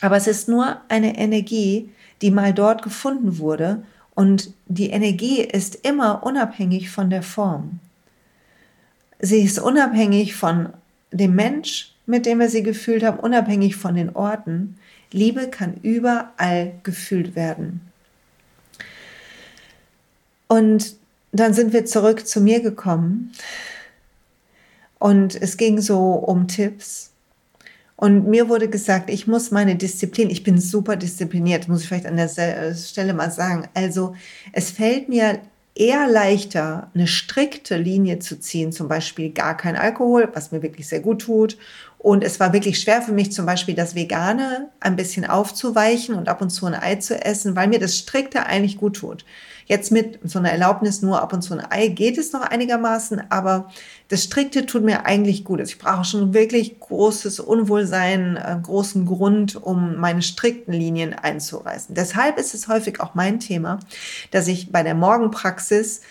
Aber 0.00 0.16
es 0.16 0.26
ist 0.26 0.48
nur 0.48 0.80
eine 0.88 1.16
Energie, 1.16 1.90
die 2.20 2.30
mal 2.30 2.52
dort 2.52 2.82
gefunden 2.82 3.38
wurde 3.38 3.84
und 4.14 4.52
die 4.66 4.90
Energie 4.90 5.40
ist 5.40 5.74
immer 5.86 6.24
unabhängig 6.24 6.90
von 6.90 7.10
der 7.10 7.22
Form. 7.22 7.80
Sie 9.20 9.42
ist 9.42 9.58
unabhängig 9.58 10.34
von 10.34 10.70
dem 11.12 11.34
Mensch, 11.34 11.94
mit 12.06 12.26
dem 12.26 12.40
wir 12.40 12.48
sie 12.48 12.62
gefühlt 12.62 13.04
haben, 13.04 13.20
unabhängig 13.20 13.76
von 13.76 13.94
den 13.94 14.14
Orten. 14.14 14.76
Liebe 15.12 15.48
kann 15.48 15.74
überall 15.82 16.72
gefühlt 16.82 17.36
werden. 17.36 17.80
Und 20.48 20.96
dann 21.30 21.54
sind 21.54 21.72
wir 21.72 21.86
zurück 21.86 22.26
zu 22.26 22.40
mir 22.40 22.60
gekommen 22.60 23.32
und 24.98 25.34
es 25.40 25.56
ging 25.56 25.80
so 25.80 26.12
um 26.12 26.46
Tipps. 26.46 27.11
Und 28.02 28.26
mir 28.26 28.48
wurde 28.48 28.68
gesagt, 28.68 29.10
ich 29.10 29.28
muss 29.28 29.52
meine 29.52 29.76
Disziplin, 29.76 30.28
ich 30.28 30.42
bin 30.42 30.58
super 30.58 30.96
diszipliniert, 30.96 31.68
muss 31.68 31.82
ich 31.82 31.86
vielleicht 31.86 32.06
an 32.06 32.16
der 32.16 32.74
Stelle 32.74 33.14
mal 33.14 33.30
sagen. 33.30 33.68
Also 33.74 34.16
es 34.52 34.72
fällt 34.72 35.08
mir 35.08 35.38
eher 35.76 36.08
leichter, 36.08 36.90
eine 36.96 37.06
strikte 37.06 37.76
Linie 37.76 38.18
zu 38.18 38.40
ziehen, 38.40 38.72
zum 38.72 38.88
Beispiel 38.88 39.30
gar 39.30 39.56
kein 39.56 39.76
Alkohol, 39.76 40.28
was 40.34 40.50
mir 40.50 40.64
wirklich 40.64 40.88
sehr 40.88 40.98
gut 40.98 41.20
tut. 41.20 41.56
Und 41.96 42.24
es 42.24 42.40
war 42.40 42.52
wirklich 42.52 42.80
schwer 42.80 43.02
für 43.02 43.12
mich, 43.12 43.30
zum 43.30 43.46
Beispiel 43.46 43.76
das 43.76 43.94
Vegane 43.94 44.70
ein 44.80 44.96
bisschen 44.96 45.24
aufzuweichen 45.24 46.16
und 46.16 46.28
ab 46.28 46.42
und 46.42 46.50
zu 46.50 46.66
ein 46.66 46.74
Ei 46.74 46.96
zu 46.96 47.24
essen, 47.24 47.54
weil 47.54 47.68
mir 47.68 47.78
das 47.78 47.96
Strikte 47.96 48.46
eigentlich 48.46 48.78
gut 48.78 48.96
tut. 48.96 49.24
Jetzt 49.72 49.90
mit 49.90 50.18
so 50.24 50.38
einer 50.38 50.50
Erlaubnis 50.50 51.00
nur 51.00 51.22
ab 51.22 51.32
und 51.32 51.40
zu 51.40 51.54
ein 51.54 51.64
Ei 51.70 51.88
geht 51.88 52.18
es 52.18 52.34
noch 52.34 52.42
einigermaßen, 52.42 53.22
aber 53.30 53.70
das 54.08 54.22
Strikte 54.22 54.66
tut 54.66 54.84
mir 54.84 55.06
eigentlich 55.06 55.44
gut. 55.44 55.60
Also 55.60 55.70
ich 55.70 55.78
brauche 55.78 56.04
schon 56.04 56.34
wirklich 56.34 56.78
großes 56.78 57.40
Unwohlsein, 57.40 58.36
äh, 58.36 58.58
großen 58.62 59.06
Grund, 59.06 59.56
um 59.56 59.96
meine 59.96 60.20
strikten 60.20 60.74
Linien 60.74 61.14
einzureißen. 61.14 61.94
Deshalb 61.94 62.36
ist 62.36 62.52
es 62.52 62.68
häufig 62.68 63.00
auch 63.00 63.14
mein 63.14 63.40
Thema, 63.40 63.78
dass 64.30 64.46
ich 64.46 64.70
bei 64.70 64.82
der 64.82 64.94
Morgenpraxis 64.94 66.02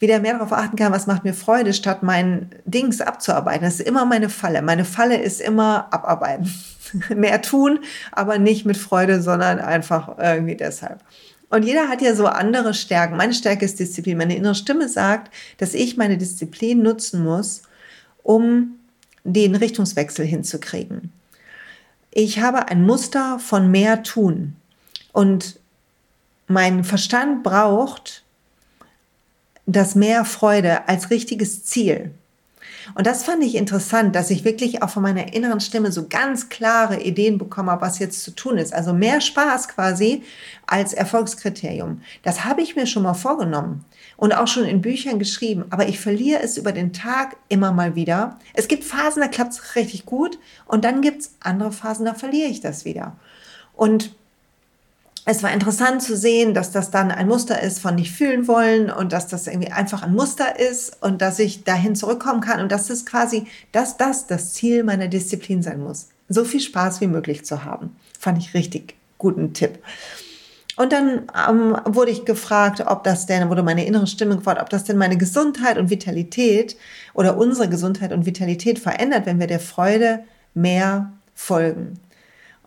wieder 0.00 0.18
mehr 0.18 0.32
darauf 0.32 0.52
achten 0.52 0.74
kann, 0.74 0.90
was 0.90 1.06
macht 1.06 1.22
mir 1.22 1.34
Freude, 1.34 1.72
statt 1.72 2.02
mein 2.02 2.50
Dings 2.64 3.00
abzuarbeiten. 3.00 3.62
Das 3.62 3.74
ist 3.74 3.86
immer 3.86 4.06
meine 4.06 4.28
Falle. 4.28 4.60
Meine 4.60 4.84
Falle 4.84 5.18
ist 5.18 5.40
immer 5.40 5.86
abarbeiten. 5.92 6.52
mehr 7.14 7.42
tun, 7.42 7.78
aber 8.10 8.38
nicht 8.38 8.66
mit 8.66 8.76
Freude, 8.76 9.22
sondern 9.22 9.60
einfach 9.60 10.18
irgendwie 10.18 10.56
deshalb. 10.56 11.00
Und 11.50 11.64
jeder 11.64 11.88
hat 11.88 12.02
ja 12.02 12.14
so 12.14 12.26
andere 12.26 12.74
Stärken. 12.74 13.16
Meine 13.16 13.34
Stärke 13.34 13.64
ist 13.64 13.78
Disziplin. 13.78 14.18
Meine 14.18 14.36
innere 14.36 14.54
Stimme 14.54 14.88
sagt, 14.88 15.32
dass 15.58 15.74
ich 15.74 15.96
meine 15.96 16.18
Disziplin 16.18 16.82
nutzen 16.82 17.22
muss, 17.22 17.62
um 18.22 18.78
den 19.24 19.54
Richtungswechsel 19.54 20.24
hinzukriegen. 20.24 21.12
Ich 22.10 22.40
habe 22.40 22.68
ein 22.68 22.84
Muster 22.84 23.38
von 23.38 23.70
mehr 23.70 24.02
tun. 24.02 24.56
Und 25.12 25.58
mein 26.46 26.84
Verstand 26.84 27.42
braucht 27.42 28.22
das 29.66 29.94
mehr 29.94 30.24
Freude 30.24 30.88
als 30.88 31.10
richtiges 31.10 31.64
Ziel. 31.64 32.10
Und 32.94 33.06
das 33.06 33.24
fand 33.24 33.42
ich 33.42 33.54
interessant, 33.54 34.14
dass 34.14 34.30
ich 34.30 34.44
wirklich 34.44 34.82
auch 34.82 34.90
von 34.90 35.02
meiner 35.02 35.32
inneren 35.32 35.60
Stimme 35.60 35.92
so 35.92 36.06
ganz 36.08 36.48
klare 36.48 37.00
Ideen 37.00 37.38
bekommen 37.38 37.70
habe, 37.70 37.82
was 37.82 37.98
jetzt 37.98 38.22
zu 38.22 38.30
tun 38.32 38.58
ist. 38.58 38.74
Also 38.74 38.92
mehr 38.92 39.20
Spaß 39.20 39.68
quasi 39.68 40.22
als 40.66 40.92
Erfolgskriterium. 40.92 42.02
Das 42.22 42.44
habe 42.44 42.62
ich 42.62 42.76
mir 42.76 42.86
schon 42.86 43.02
mal 43.02 43.14
vorgenommen 43.14 43.84
und 44.16 44.32
auch 44.32 44.46
schon 44.46 44.64
in 44.64 44.80
Büchern 44.82 45.18
geschrieben, 45.18 45.64
aber 45.70 45.88
ich 45.88 45.98
verliere 45.98 46.42
es 46.42 46.56
über 46.56 46.72
den 46.72 46.92
Tag 46.92 47.36
immer 47.48 47.72
mal 47.72 47.94
wieder. 47.94 48.38
Es 48.52 48.68
gibt 48.68 48.84
Phasen, 48.84 49.22
da 49.22 49.28
klappt 49.28 49.52
es 49.52 49.76
richtig 49.76 50.06
gut 50.06 50.38
und 50.66 50.84
dann 50.84 51.00
gibt 51.00 51.22
es 51.22 51.34
andere 51.40 51.72
Phasen, 51.72 52.04
da 52.04 52.14
verliere 52.14 52.48
ich 52.48 52.60
das 52.60 52.84
wieder. 52.84 53.16
Und 53.74 54.14
es 55.26 55.42
war 55.42 55.52
interessant 55.52 56.02
zu 56.02 56.16
sehen, 56.16 56.52
dass 56.52 56.70
das 56.70 56.90
dann 56.90 57.10
ein 57.10 57.28
Muster 57.28 57.62
ist 57.62 57.80
von 57.80 57.94
nicht 57.94 58.12
fühlen 58.12 58.46
wollen 58.46 58.90
und 58.90 59.12
dass 59.12 59.26
das 59.26 59.46
irgendwie 59.46 59.72
einfach 59.72 60.02
ein 60.02 60.14
Muster 60.14 60.58
ist 60.58 61.02
und 61.02 61.22
dass 61.22 61.38
ich 61.38 61.64
dahin 61.64 61.96
zurückkommen 61.96 62.42
kann 62.42 62.60
und 62.60 62.70
dass 62.70 62.90
es 62.90 63.06
quasi, 63.06 63.46
dass 63.72 63.96
das 63.96 64.26
das 64.26 64.52
Ziel 64.52 64.84
meiner 64.84 65.08
Disziplin 65.08 65.62
sein 65.62 65.80
muss. 65.80 66.08
So 66.28 66.44
viel 66.44 66.60
Spaß 66.60 67.00
wie 67.00 67.06
möglich 67.06 67.44
zu 67.44 67.64
haben. 67.64 67.96
Fand 68.18 68.38
ich 68.38 68.54
richtig 68.54 68.96
guten 69.16 69.54
Tipp. 69.54 69.78
Und 70.76 70.92
dann 70.92 71.22
ähm, 71.48 71.76
wurde 71.84 72.10
ich 72.10 72.24
gefragt, 72.24 72.82
ob 72.86 73.04
das 73.04 73.26
denn, 73.26 73.48
wurde 73.48 73.62
meine 73.62 73.86
innere 73.86 74.06
Stimme 74.06 74.36
gefragt, 74.36 74.60
ob 74.60 74.68
das 74.70 74.84
denn 74.84 74.98
meine 74.98 75.16
Gesundheit 75.16 75.78
und 75.78 75.88
Vitalität 75.88 76.76
oder 77.14 77.36
unsere 77.36 77.68
Gesundheit 77.68 78.12
und 78.12 78.26
Vitalität 78.26 78.78
verändert, 78.78 79.24
wenn 79.24 79.38
wir 79.38 79.46
der 79.46 79.60
Freude 79.60 80.24
mehr 80.52 81.12
folgen. 81.34 82.00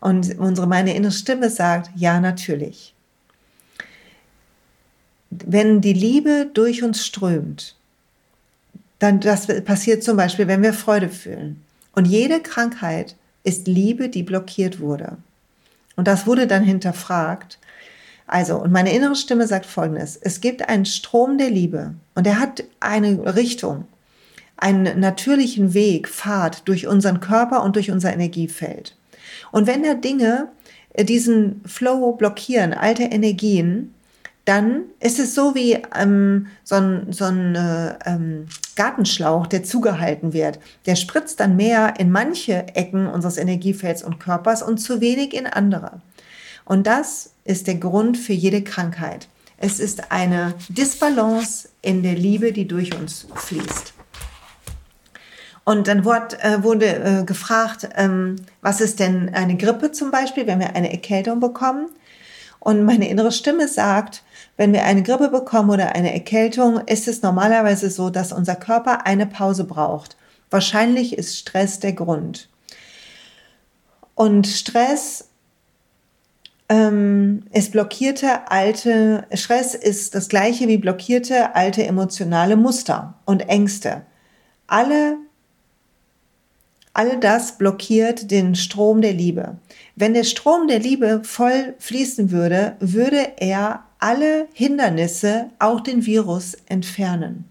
Und 0.00 0.38
unsere, 0.38 0.66
meine 0.66 0.94
innere 0.94 1.12
Stimme 1.12 1.50
sagt, 1.50 1.90
ja, 1.96 2.20
natürlich. 2.20 2.94
Wenn 5.30 5.80
die 5.80 5.92
Liebe 5.92 6.48
durch 6.54 6.82
uns 6.82 7.04
strömt, 7.04 7.76
dann 8.98 9.20
das 9.20 9.46
passiert 9.64 10.02
zum 10.02 10.16
Beispiel, 10.16 10.46
wenn 10.48 10.62
wir 10.62 10.72
Freude 10.72 11.08
fühlen. 11.08 11.62
Und 11.92 12.06
jede 12.06 12.40
Krankheit 12.40 13.16
ist 13.44 13.66
Liebe, 13.66 14.08
die 14.08 14.22
blockiert 14.22 14.80
wurde. 14.80 15.18
Und 15.96 16.06
das 16.06 16.26
wurde 16.26 16.46
dann 16.46 16.62
hinterfragt. 16.62 17.58
Also, 18.26 18.56
und 18.56 18.70
meine 18.72 18.92
innere 18.92 19.16
Stimme 19.16 19.46
sagt 19.46 19.66
Folgendes. 19.66 20.16
Es 20.16 20.40
gibt 20.40 20.68
einen 20.68 20.84
Strom 20.84 21.38
der 21.38 21.50
Liebe 21.50 21.94
und 22.14 22.26
er 22.26 22.38
hat 22.38 22.62
eine 22.78 23.34
Richtung, 23.36 23.86
einen 24.56 25.00
natürlichen 25.00 25.74
Weg, 25.74 26.08
Pfad 26.08 26.68
durch 26.68 26.86
unseren 26.86 27.20
Körper 27.20 27.62
und 27.62 27.76
durch 27.76 27.90
unser 27.90 28.12
Energiefeld. 28.12 28.97
Und 29.52 29.66
wenn 29.66 29.82
da 29.82 29.94
Dinge 29.94 30.48
äh, 30.94 31.04
diesen 31.04 31.62
Flow 31.64 32.12
blockieren, 32.12 32.72
alte 32.74 33.04
Energien, 33.04 33.94
dann 34.48 34.84
ist 35.00 35.18
es 35.18 35.34
so 35.34 35.54
wie 35.54 35.76
ähm, 35.94 36.46
so 36.64 36.76
ein, 36.76 37.12
so 37.12 37.24
ein 37.24 37.54
äh, 37.54 37.98
ähm, 38.06 38.46
Gartenschlauch, 38.76 39.46
der 39.46 39.62
zugehalten 39.62 40.32
wird. 40.32 40.58
Der 40.86 40.96
spritzt 40.96 41.40
dann 41.40 41.56
mehr 41.56 41.94
in 41.98 42.10
manche 42.10 42.66
Ecken 42.74 43.08
unseres 43.08 43.36
Energiefelds 43.36 44.02
und 44.02 44.18
Körpers 44.18 44.62
und 44.62 44.78
zu 44.78 45.02
wenig 45.02 45.34
in 45.34 45.46
andere. 45.46 46.00
Und 46.64 46.86
das 46.86 47.32
ist 47.44 47.66
der 47.66 47.74
Grund 47.74 48.16
für 48.16 48.32
jede 48.32 48.62
Krankheit. 48.62 49.28
Es 49.58 49.80
ist 49.80 50.12
eine 50.12 50.54
Disbalance 50.70 51.68
in 51.82 52.02
der 52.02 52.14
Liebe, 52.14 52.52
die 52.52 52.66
durch 52.66 52.98
uns 52.98 53.26
fließt. 53.34 53.97
Und 55.68 55.86
dann 55.86 56.06
wurde, 56.06 56.40
äh, 56.40 56.62
wurde 56.62 56.86
äh, 56.86 57.24
gefragt, 57.24 57.90
ähm, 57.94 58.36
was 58.62 58.80
ist 58.80 59.00
denn 59.00 59.34
eine 59.34 59.54
Grippe 59.58 59.92
zum 59.92 60.10
Beispiel, 60.10 60.46
wenn 60.46 60.60
wir 60.60 60.74
eine 60.74 60.90
Erkältung 60.90 61.40
bekommen? 61.40 61.90
Und 62.58 62.86
meine 62.86 63.06
innere 63.06 63.32
Stimme 63.32 63.68
sagt, 63.68 64.22
wenn 64.56 64.72
wir 64.72 64.84
eine 64.84 65.02
Grippe 65.02 65.28
bekommen 65.28 65.68
oder 65.68 65.94
eine 65.94 66.14
Erkältung, 66.14 66.80
ist 66.86 67.06
es 67.06 67.20
normalerweise 67.20 67.90
so, 67.90 68.08
dass 68.08 68.32
unser 68.32 68.56
Körper 68.56 69.04
eine 69.04 69.26
Pause 69.26 69.64
braucht. 69.64 70.16
Wahrscheinlich 70.48 71.18
ist 71.18 71.36
Stress 71.36 71.80
der 71.80 71.92
Grund. 71.92 72.48
Und 74.14 74.46
Stress 74.46 75.28
ähm, 76.70 77.42
ist 77.52 77.72
blockierte 77.72 78.50
alte, 78.50 79.26
Stress 79.34 79.74
ist 79.74 80.14
das 80.14 80.30
gleiche 80.30 80.66
wie 80.66 80.78
blockierte 80.78 81.54
alte 81.54 81.84
emotionale 81.84 82.56
Muster 82.56 83.18
und 83.26 83.50
Ängste. 83.50 84.06
Alle 84.66 85.18
All 86.98 87.16
das 87.20 87.58
blockiert 87.58 88.32
den 88.32 88.56
Strom 88.56 89.02
der 89.02 89.12
Liebe. 89.12 89.56
Wenn 89.94 90.14
der 90.14 90.24
Strom 90.24 90.66
der 90.66 90.80
Liebe 90.80 91.20
voll 91.22 91.76
fließen 91.78 92.32
würde, 92.32 92.74
würde 92.80 93.34
er 93.36 93.84
alle 94.00 94.48
Hindernisse, 94.52 95.48
auch 95.60 95.80
den 95.80 96.06
Virus, 96.06 96.56
entfernen. 96.66 97.44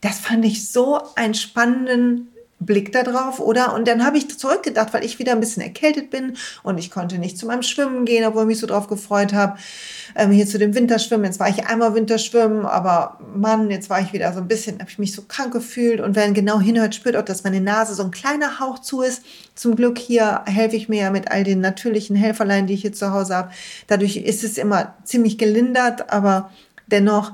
Das 0.00 0.20
fand 0.20 0.46
ich 0.46 0.70
so 0.70 0.98
einen 1.16 1.34
spannenden 1.34 2.28
Blick 2.66 2.92
darauf, 2.92 3.40
oder? 3.40 3.74
Und 3.74 3.88
dann 3.88 4.04
habe 4.04 4.18
ich 4.18 4.38
zurückgedacht, 4.38 4.92
weil 4.94 5.04
ich 5.04 5.18
wieder 5.18 5.32
ein 5.32 5.40
bisschen 5.40 5.62
erkältet 5.62 6.10
bin 6.10 6.36
und 6.62 6.78
ich 6.78 6.90
konnte 6.90 7.18
nicht 7.18 7.38
zu 7.38 7.46
meinem 7.46 7.62
Schwimmen 7.62 8.04
gehen, 8.04 8.24
obwohl 8.24 8.42
ich 8.42 8.48
mich 8.48 8.60
so 8.60 8.66
drauf 8.66 8.88
gefreut 8.88 9.32
habe. 9.32 9.58
Ähm, 10.16 10.30
hier 10.30 10.46
zu 10.46 10.58
dem 10.58 10.74
Winterschwimmen. 10.74 11.24
Jetzt 11.24 11.40
war 11.40 11.48
ich 11.48 11.66
einmal 11.66 11.94
Winterschwimmen, 11.94 12.66
aber 12.66 13.18
Mann, 13.34 13.70
jetzt 13.70 13.90
war 13.90 14.00
ich 14.00 14.12
wieder 14.12 14.32
so 14.32 14.40
ein 14.40 14.48
bisschen, 14.48 14.78
habe 14.78 14.90
ich 14.90 14.98
mich 14.98 15.12
so 15.12 15.22
krank 15.22 15.52
gefühlt. 15.52 16.00
Und 16.00 16.16
wer 16.16 16.30
genau 16.32 16.60
hinhört, 16.60 16.94
spürt 16.94 17.16
auch, 17.16 17.24
dass 17.24 17.44
meine 17.44 17.60
Nase 17.60 17.94
so 17.94 18.02
ein 18.02 18.10
kleiner 18.10 18.60
Hauch 18.60 18.78
zu 18.78 19.02
ist. 19.02 19.22
Zum 19.54 19.76
Glück 19.76 19.98
hier 19.98 20.42
helfe 20.46 20.76
ich 20.76 20.88
mir 20.88 21.02
ja 21.02 21.10
mit 21.10 21.30
all 21.30 21.44
den 21.44 21.60
natürlichen 21.60 22.16
Helferlein, 22.16 22.66
die 22.66 22.74
ich 22.74 22.82
hier 22.82 22.92
zu 22.92 23.12
Hause 23.12 23.34
habe. 23.36 23.50
Dadurch 23.86 24.16
ist 24.16 24.44
es 24.44 24.58
immer 24.58 24.94
ziemlich 25.04 25.38
gelindert, 25.38 26.12
aber 26.12 26.50
dennoch 26.86 27.32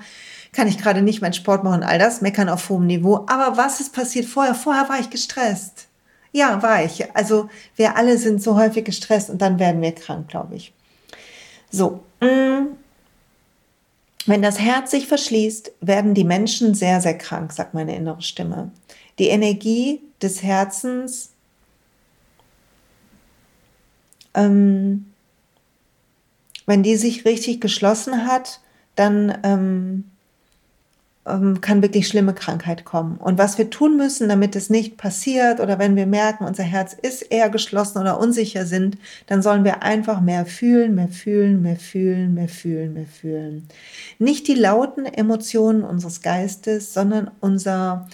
kann 0.52 0.68
ich 0.68 0.78
gerade 0.78 1.02
nicht 1.02 1.22
meinen 1.22 1.32
Sport 1.32 1.64
machen, 1.64 1.82
all 1.82 1.98
das, 1.98 2.20
meckern 2.20 2.48
auf 2.48 2.68
hohem 2.68 2.86
Niveau. 2.86 3.26
Aber 3.28 3.56
was 3.56 3.80
ist 3.80 3.92
passiert 3.92 4.26
vorher? 4.26 4.54
Vorher 4.54 4.88
war 4.88 4.98
ich 4.98 5.10
gestresst. 5.10 5.86
Ja, 6.32 6.62
war 6.62 6.84
ich. 6.84 7.14
Also 7.14 7.48
wir 7.76 7.96
alle 7.96 8.18
sind 8.18 8.42
so 8.42 8.56
häufig 8.56 8.84
gestresst 8.84 9.30
und 9.30 9.40
dann 9.42 9.58
werden 9.58 9.82
wir 9.82 9.92
krank, 9.92 10.28
glaube 10.28 10.56
ich. 10.56 10.72
So. 11.70 12.04
Mm. 12.20 12.76
Wenn 14.26 14.42
das 14.42 14.60
Herz 14.60 14.90
sich 14.90 15.06
verschließt, 15.06 15.72
werden 15.80 16.14
die 16.14 16.24
Menschen 16.24 16.74
sehr, 16.74 17.00
sehr 17.00 17.16
krank, 17.16 17.52
sagt 17.52 17.74
meine 17.74 17.96
innere 17.96 18.22
Stimme. 18.22 18.70
Die 19.18 19.28
Energie 19.28 20.02
des 20.20 20.42
Herzens 20.42 21.30
ähm, 24.34 25.06
wenn 26.66 26.82
die 26.82 26.96
sich 26.96 27.24
richtig 27.24 27.60
geschlossen 27.60 28.26
hat, 28.26 28.60
dann 28.96 29.38
ähm, 29.42 30.09
kann 31.60 31.82
wirklich 31.82 32.08
schlimme 32.08 32.34
Krankheit 32.34 32.84
kommen. 32.84 33.16
Und 33.16 33.38
was 33.38 33.58
wir 33.58 33.70
tun 33.70 33.96
müssen, 33.96 34.28
damit 34.28 34.56
es 34.56 34.70
nicht 34.70 34.96
passiert 34.96 35.60
oder 35.60 35.78
wenn 35.78 35.96
wir 35.96 36.06
merken, 36.06 36.44
unser 36.44 36.62
Herz 36.62 36.92
ist 36.92 37.22
eher 37.22 37.50
geschlossen 37.50 37.98
oder 37.98 38.18
unsicher 38.18 38.66
sind, 38.66 38.98
dann 39.26 39.42
sollen 39.42 39.64
wir 39.64 39.82
einfach 39.82 40.20
mehr 40.20 40.46
fühlen, 40.46 40.94
mehr 40.94 41.08
fühlen, 41.08 41.62
mehr 41.62 41.76
fühlen, 41.76 42.34
mehr 42.34 42.48
fühlen, 42.48 42.94
mehr 42.94 43.06
fühlen. 43.06 43.68
Nicht 44.18 44.48
die 44.48 44.54
lauten 44.54 45.06
Emotionen 45.06 45.82
unseres 45.82 46.22
Geistes, 46.22 46.94
sondern 46.94 47.30
unser, 47.40 48.08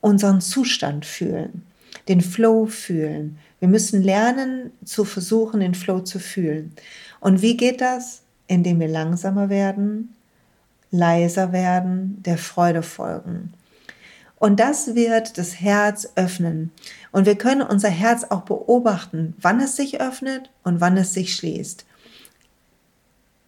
unseren 0.00 0.40
Zustand 0.40 1.06
fühlen, 1.06 1.62
den 2.08 2.20
Flow 2.20 2.66
fühlen. 2.66 3.38
Wir 3.60 3.68
müssen 3.68 4.02
lernen 4.02 4.70
zu 4.84 5.04
versuchen, 5.04 5.60
den 5.60 5.74
Flow 5.74 6.00
zu 6.00 6.18
fühlen. 6.18 6.72
Und 7.20 7.42
wie 7.42 7.56
geht 7.56 7.80
das? 7.80 8.22
Indem 8.46 8.80
wir 8.80 8.88
langsamer 8.88 9.48
werden, 9.50 10.14
leiser 10.90 11.52
werden, 11.52 12.22
der 12.22 12.38
Freude 12.38 12.82
folgen. 12.82 13.52
Und 14.36 14.60
das 14.60 14.94
wird 14.94 15.36
das 15.36 15.60
Herz 15.60 16.12
öffnen. 16.14 16.70
Und 17.10 17.26
wir 17.26 17.36
können 17.36 17.62
unser 17.62 17.88
Herz 17.88 18.24
auch 18.24 18.42
beobachten, 18.42 19.34
wann 19.40 19.60
es 19.60 19.76
sich 19.76 20.00
öffnet 20.00 20.50
und 20.62 20.80
wann 20.80 20.96
es 20.96 21.12
sich 21.12 21.34
schließt. 21.34 21.84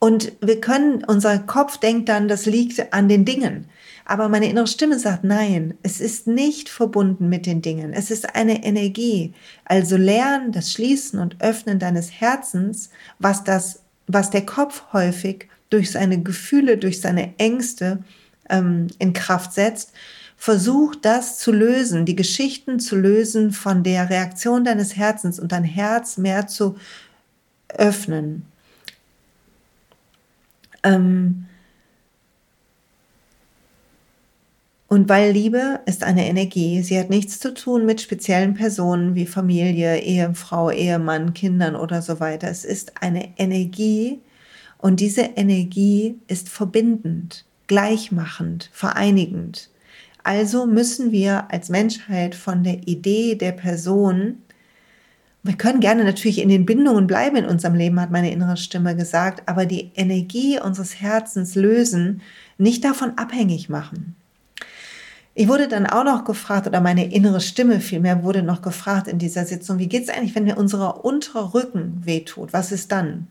Und 0.00 0.32
wir 0.40 0.60
können, 0.60 1.04
unser 1.04 1.38
Kopf 1.38 1.76
denkt 1.76 2.08
dann, 2.08 2.26
das 2.26 2.46
liegt 2.46 2.92
an 2.92 3.08
den 3.08 3.24
Dingen. 3.24 3.66
Aber 4.06 4.28
meine 4.28 4.48
innere 4.48 4.66
Stimme 4.66 4.98
sagt, 4.98 5.24
nein, 5.24 5.74
es 5.82 6.00
ist 6.00 6.26
nicht 6.26 6.68
verbunden 6.68 7.28
mit 7.28 7.46
den 7.46 7.62
Dingen. 7.62 7.92
Es 7.92 8.10
ist 8.10 8.34
eine 8.34 8.64
Energie. 8.64 9.34
Also 9.66 9.96
lernen 9.96 10.52
das 10.52 10.72
Schließen 10.72 11.20
und 11.20 11.40
Öffnen 11.40 11.78
deines 11.78 12.10
Herzens, 12.10 12.90
was 13.18 13.44
das, 13.44 13.82
was 14.06 14.30
der 14.30 14.44
Kopf 14.44 14.84
häufig 14.92 15.48
durch 15.70 15.90
seine 15.90 16.22
Gefühle, 16.22 16.76
durch 16.76 17.00
seine 17.00 17.34
Ängste 17.38 18.04
ähm, 18.48 18.88
in 18.98 19.12
Kraft 19.12 19.52
setzt, 19.52 19.92
versuch 20.36 20.94
das 20.96 21.38
zu 21.38 21.52
lösen, 21.52 22.06
die 22.06 22.16
Geschichten 22.16 22.80
zu 22.80 22.96
lösen 22.96 23.52
von 23.52 23.82
der 23.82 24.10
Reaktion 24.10 24.64
deines 24.64 24.96
Herzens 24.96 25.38
und 25.38 25.52
dein 25.52 25.64
Herz 25.64 26.16
mehr 26.16 26.46
zu 26.46 26.76
öffnen. 27.68 28.46
Ähm 30.82 31.46
und 34.88 35.08
weil 35.08 35.32
Liebe 35.32 35.80
ist 35.86 36.02
eine 36.02 36.26
Energie, 36.26 36.82
sie 36.82 36.98
hat 36.98 37.10
nichts 37.10 37.38
zu 37.38 37.54
tun 37.54 37.86
mit 37.86 38.00
speziellen 38.00 38.54
Personen 38.54 39.14
wie 39.14 39.26
Familie, 39.26 40.00
Ehefrau, 40.00 40.70
Ehemann, 40.70 41.34
Kindern 41.34 41.76
oder 41.76 42.02
so 42.02 42.18
weiter. 42.18 42.48
Es 42.48 42.64
ist 42.64 43.02
eine 43.02 43.38
Energie, 43.38 44.20
und 44.80 45.00
diese 45.00 45.22
Energie 45.22 46.18
ist 46.26 46.48
verbindend, 46.48 47.44
gleichmachend, 47.66 48.70
vereinigend. 48.72 49.68
Also 50.22 50.66
müssen 50.66 51.12
wir 51.12 51.50
als 51.50 51.68
Menschheit 51.68 52.34
von 52.34 52.64
der 52.64 52.86
Idee 52.88 53.34
der 53.34 53.52
Person, 53.52 54.38
wir 55.42 55.54
können 55.54 55.80
gerne 55.80 56.04
natürlich 56.04 56.40
in 56.40 56.50
den 56.50 56.66
Bindungen 56.66 57.06
bleiben 57.06 57.36
in 57.36 57.46
unserem 57.46 57.74
Leben, 57.74 58.00
hat 58.00 58.10
meine 58.10 58.30
innere 58.30 58.58
Stimme 58.58 58.94
gesagt, 58.94 59.48
aber 59.48 59.64
die 59.64 59.90
Energie 59.94 60.60
unseres 60.60 61.00
Herzens 61.00 61.54
lösen, 61.54 62.20
nicht 62.58 62.84
davon 62.84 63.16
abhängig 63.16 63.70
machen. 63.70 64.16
Ich 65.34 65.48
wurde 65.48 65.68
dann 65.68 65.86
auch 65.86 66.04
noch 66.04 66.24
gefragt, 66.24 66.66
oder 66.66 66.82
meine 66.82 67.10
innere 67.10 67.40
Stimme 67.40 67.80
vielmehr 67.80 68.22
wurde 68.22 68.42
noch 68.42 68.60
gefragt 68.60 69.08
in 69.08 69.18
dieser 69.18 69.46
Sitzung, 69.46 69.78
wie 69.78 69.88
geht 69.88 70.02
es 70.02 70.08
eigentlich, 70.10 70.34
wenn 70.34 70.44
mir 70.44 70.58
unser 70.58 71.02
unterer 71.04 71.54
Rücken 71.54 72.02
wehtut? 72.04 72.52
Was 72.52 72.72
ist 72.72 72.92
dann? 72.92 73.28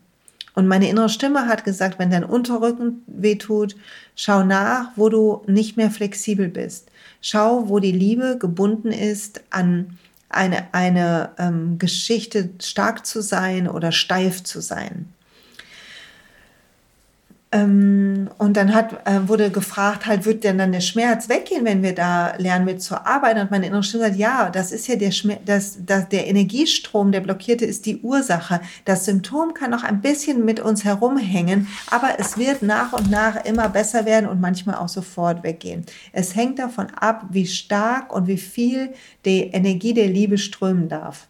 Und 0.54 0.66
meine 0.66 0.88
innere 0.88 1.08
Stimme 1.08 1.46
hat 1.46 1.64
gesagt, 1.64 1.98
wenn 1.98 2.10
dein 2.10 2.24
Unterrücken 2.24 3.02
wehtut, 3.06 3.76
schau 4.16 4.44
nach, 4.44 4.90
wo 4.96 5.08
du 5.08 5.42
nicht 5.46 5.76
mehr 5.76 5.90
flexibel 5.90 6.48
bist. 6.48 6.90
Schau, 7.20 7.68
wo 7.68 7.78
die 7.78 7.92
Liebe 7.92 8.36
gebunden 8.38 8.92
ist 8.92 9.42
an 9.50 9.98
eine, 10.28 10.72
eine 10.72 11.30
ähm, 11.38 11.78
Geschichte, 11.78 12.50
stark 12.60 13.04
zu 13.04 13.20
sein 13.20 13.68
oder 13.68 13.92
steif 13.92 14.42
zu 14.42 14.60
sein. 14.60 15.12
Ähm, 17.52 18.30
und 18.38 18.56
dann 18.56 18.72
hat, 18.72 19.04
äh, 19.08 19.26
wurde 19.26 19.50
gefragt, 19.50 20.06
halt, 20.06 20.24
wird 20.24 20.44
denn 20.44 20.58
dann 20.58 20.70
der 20.70 20.80
Schmerz 20.80 21.28
weggehen, 21.28 21.64
wenn 21.64 21.82
wir 21.82 21.96
da 21.96 22.34
lernen 22.36 22.64
mit 22.64 22.80
zu 22.80 23.04
arbeiten? 23.04 23.40
Und 23.40 23.50
meine 23.50 23.66
innere 23.66 23.82
Stimme 23.82 24.04
sagt, 24.04 24.16
ja, 24.16 24.50
das 24.50 24.70
ist 24.70 24.86
ja 24.86 24.94
der, 24.94 25.10
Schmerz, 25.10 25.40
das, 25.46 25.78
das, 25.84 26.08
der 26.08 26.28
Energiestrom, 26.28 27.10
der 27.10 27.20
blockierte, 27.20 27.64
ist 27.64 27.86
die 27.86 28.02
Ursache. 28.02 28.60
Das 28.84 29.04
Symptom 29.04 29.52
kann 29.52 29.72
noch 29.72 29.82
ein 29.82 30.00
bisschen 30.00 30.44
mit 30.44 30.60
uns 30.60 30.84
herumhängen, 30.84 31.66
aber 31.90 32.10
es 32.18 32.38
wird 32.38 32.62
nach 32.62 32.92
und 32.92 33.10
nach 33.10 33.44
immer 33.44 33.68
besser 33.68 34.04
werden 34.04 34.28
und 34.28 34.40
manchmal 34.40 34.76
auch 34.76 34.88
sofort 34.88 35.42
weggehen. 35.42 35.84
Es 36.12 36.36
hängt 36.36 36.60
davon 36.60 36.86
ab, 36.90 37.24
wie 37.30 37.46
stark 37.46 38.14
und 38.14 38.28
wie 38.28 38.38
viel 38.38 38.90
die 39.24 39.40
Energie 39.40 39.92
der 39.92 40.06
Liebe 40.06 40.38
strömen 40.38 40.88
darf. 40.88 41.26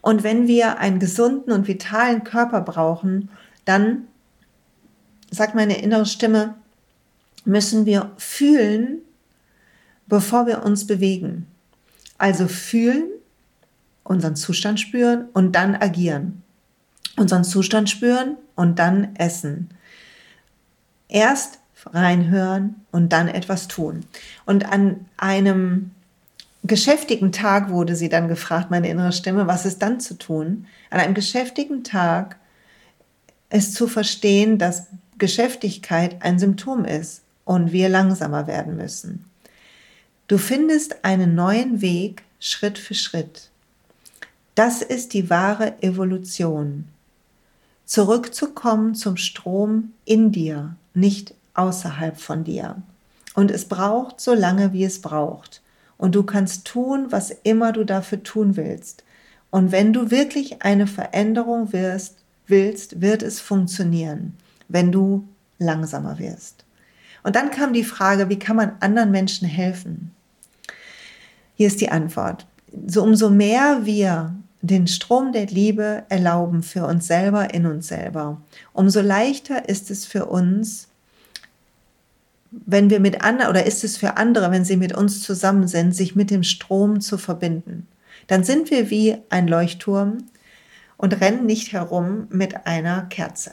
Und 0.00 0.22
wenn 0.22 0.48
wir 0.48 0.78
einen 0.78 1.00
gesunden 1.00 1.52
und 1.52 1.68
vitalen 1.68 2.24
Körper 2.24 2.62
brauchen, 2.62 3.28
dann 3.66 4.07
sagt 5.30 5.54
meine 5.54 5.80
innere 5.80 6.06
Stimme, 6.06 6.54
müssen 7.44 7.86
wir 7.86 8.12
fühlen, 8.16 8.98
bevor 10.06 10.46
wir 10.46 10.62
uns 10.62 10.86
bewegen. 10.86 11.46
Also 12.16 12.48
fühlen, 12.48 13.04
unseren 14.04 14.36
Zustand 14.36 14.80
spüren 14.80 15.28
und 15.32 15.52
dann 15.52 15.74
agieren. 15.76 16.42
Unseren 17.16 17.44
Zustand 17.44 17.90
spüren 17.90 18.36
und 18.54 18.78
dann 18.78 19.14
essen. 19.16 19.70
Erst 21.08 21.58
reinhören 21.86 22.76
und 22.90 23.12
dann 23.12 23.28
etwas 23.28 23.68
tun. 23.68 24.04
Und 24.46 24.70
an 24.70 25.06
einem 25.16 25.90
geschäftigen 26.64 27.32
Tag 27.32 27.70
wurde 27.70 27.96
sie 27.96 28.08
dann 28.08 28.28
gefragt, 28.28 28.70
meine 28.70 28.88
innere 28.88 29.12
Stimme, 29.12 29.46
was 29.46 29.64
ist 29.64 29.80
dann 29.80 30.00
zu 30.00 30.14
tun? 30.14 30.66
An 30.90 31.00
einem 31.00 31.14
geschäftigen 31.14 31.84
Tag 31.84 32.36
ist 33.50 33.74
zu 33.74 33.86
verstehen, 33.86 34.58
dass 34.58 34.88
Geschäftigkeit 35.18 36.22
ein 36.22 36.38
Symptom 36.38 36.84
ist 36.84 37.22
und 37.44 37.72
wir 37.72 37.88
langsamer 37.88 38.46
werden 38.46 38.76
müssen. 38.76 39.24
Du 40.28 40.38
findest 40.38 41.04
einen 41.04 41.34
neuen 41.34 41.80
Weg 41.80 42.22
Schritt 42.40 42.78
für 42.78 42.94
Schritt. 42.94 43.50
Das 44.54 44.82
ist 44.82 45.12
die 45.12 45.30
wahre 45.30 45.82
Evolution. 45.82 46.84
Zurückzukommen 47.84 48.94
zum 48.94 49.16
Strom 49.16 49.92
in 50.04 50.30
dir, 50.30 50.76
nicht 50.94 51.34
außerhalb 51.54 52.20
von 52.20 52.44
dir. 52.44 52.76
Und 53.34 53.50
es 53.50 53.64
braucht 53.64 54.20
so 54.20 54.34
lange, 54.34 54.72
wie 54.72 54.84
es 54.84 55.00
braucht. 55.00 55.62
Und 55.96 56.14
du 56.14 56.22
kannst 56.22 56.66
tun, 56.66 57.06
was 57.10 57.30
immer 57.42 57.72
du 57.72 57.84
dafür 57.84 58.22
tun 58.22 58.56
willst. 58.56 59.04
Und 59.50 59.72
wenn 59.72 59.92
du 59.92 60.10
wirklich 60.10 60.62
eine 60.62 60.86
Veränderung 60.86 61.72
wirst, 61.72 62.16
willst, 62.46 63.00
wird 63.00 63.22
es 63.22 63.40
funktionieren 63.40 64.36
wenn 64.68 64.92
du 64.92 65.26
langsamer 65.58 66.18
wirst. 66.18 66.64
Und 67.22 67.36
dann 67.36 67.50
kam 67.50 67.72
die 67.72 67.84
Frage, 67.84 68.28
wie 68.28 68.38
kann 68.38 68.56
man 68.56 68.72
anderen 68.80 69.10
Menschen 69.10 69.48
helfen? 69.48 70.14
Hier 71.54 71.66
ist 71.66 71.80
die 71.80 71.90
Antwort. 71.90 72.46
So 72.86 73.02
umso 73.02 73.30
mehr 73.30 73.80
wir 73.84 74.34
den 74.60 74.86
Strom 74.86 75.32
der 75.32 75.46
Liebe 75.46 76.04
erlauben 76.08 76.62
für 76.62 76.84
uns 76.86 77.06
selber, 77.06 77.54
in 77.54 77.66
uns 77.66 77.88
selber, 77.88 78.40
umso 78.72 79.00
leichter 79.00 79.68
ist 79.68 79.90
es 79.90 80.04
für 80.04 80.26
uns, 80.26 80.88
wenn 82.50 82.90
wir 82.90 82.98
mit 82.98 83.22
anderen, 83.22 83.50
oder 83.50 83.66
ist 83.66 83.84
es 83.84 83.96
für 83.96 84.16
andere, 84.16 84.50
wenn 84.50 84.64
sie 84.64 84.76
mit 84.76 84.96
uns 84.96 85.22
zusammen 85.22 85.68
sind, 85.68 85.94
sich 85.94 86.16
mit 86.16 86.30
dem 86.30 86.42
Strom 86.42 87.00
zu 87.00 87.18
verbinden. 87.18 87.86
Dann 88.26 88.42
sind 88.42 88.70
wir 88.70 88.90
wie 88.90 89.16
ein 89.30 89.48
Leuchtturm 89.48 90.18
und 90.96 91.20
rennen 91.20 91.46
nicht 91.46 91.72
herum 91.72 92.26
mit 92.30 92.66
einer 92.66 93.02
Kerze. 93.02 93.52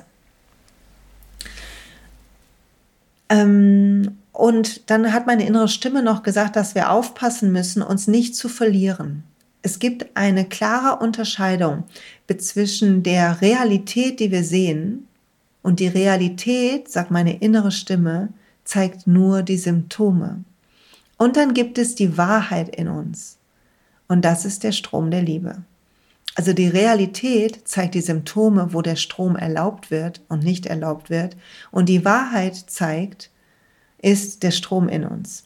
Ähm, 3.30 4.18
und 4.32 4.90
dann 4.90 5.14
hat 5.14 5.28
meine 5.28 5.46
innere 5.48 5.70
Stimme 5.70 6.04
noch 6.04 6.24
gesagt, 6.24 6.56
dass 6.56 6.76
wir 6.76 6.92
aufpassen 6.92 7.52
müssen, 7.52 7.82
uns 7.82 8.08
nicht 8.08 8.36
zu 8.36 8.50
verlieren. 8.50 9.24
Es 9.62 9.80
gibt 9.80 10.06
eine 10.16 10.46
klare 10.46 11.02
Unterscheidung 11.02 11.86
zwischen 12.38 13.02
der 13.02 13.42
Realität, 13.42 14.20
die 14.20 14.32
wir 14.32 14.44
sehen, 14.44 15.08
und 15.64 15.80
die 15.80 15.88
Realität, 15.88 16.92
sagt 16.92 17.10
meine 17.10 17.38
innere 17.38 17.72
Stimme, 17.72 18.30
zeigt 18.66 19.08
nur 19.08 19.42
die 19.42 19.58
Symptome. 19.58 20.44
Und 21.18 21.38
dann 21.38 21.56
gibt 21.56 21.80
es 21.80 21.96
die 21.96 22.20
Wahrheit 22.20 22.76
in 22.76 22.88
uns. 22.88 23.38
Und 24.08 24.24
das 24.24 24.46
ist 24.46 24.64
der 24.64 24.74
Strom 24.74 25.10
der 25.10 25.24
Liebe. 25.24 25.64
Also 26.36 26.52
die 26.52 26.68
Realität 26.68 27.66
zeigt 27.66 27.96
die 27.96 28.02
Symptome, 28.02 28.74
wo 28.74 28.82
der 28.82 28.98
Strom 28.98 29.38
erlaubt 29.38 29.90
wird 29.90 30.22
und 30.28 30.44
nicht 30.44 30.66
erlaubt 30.66 31.10
wird. 31.10 31.38
Und 31.72 31.88
die 31.88 32.04
Wahrheit 32.04 32.56
zeigt, 32.56 33.32
ist 34.02 34.44
der 34.44 34.52
Strom 34.52 34.90
in 34.90 35.06
uns. 35.06 35.46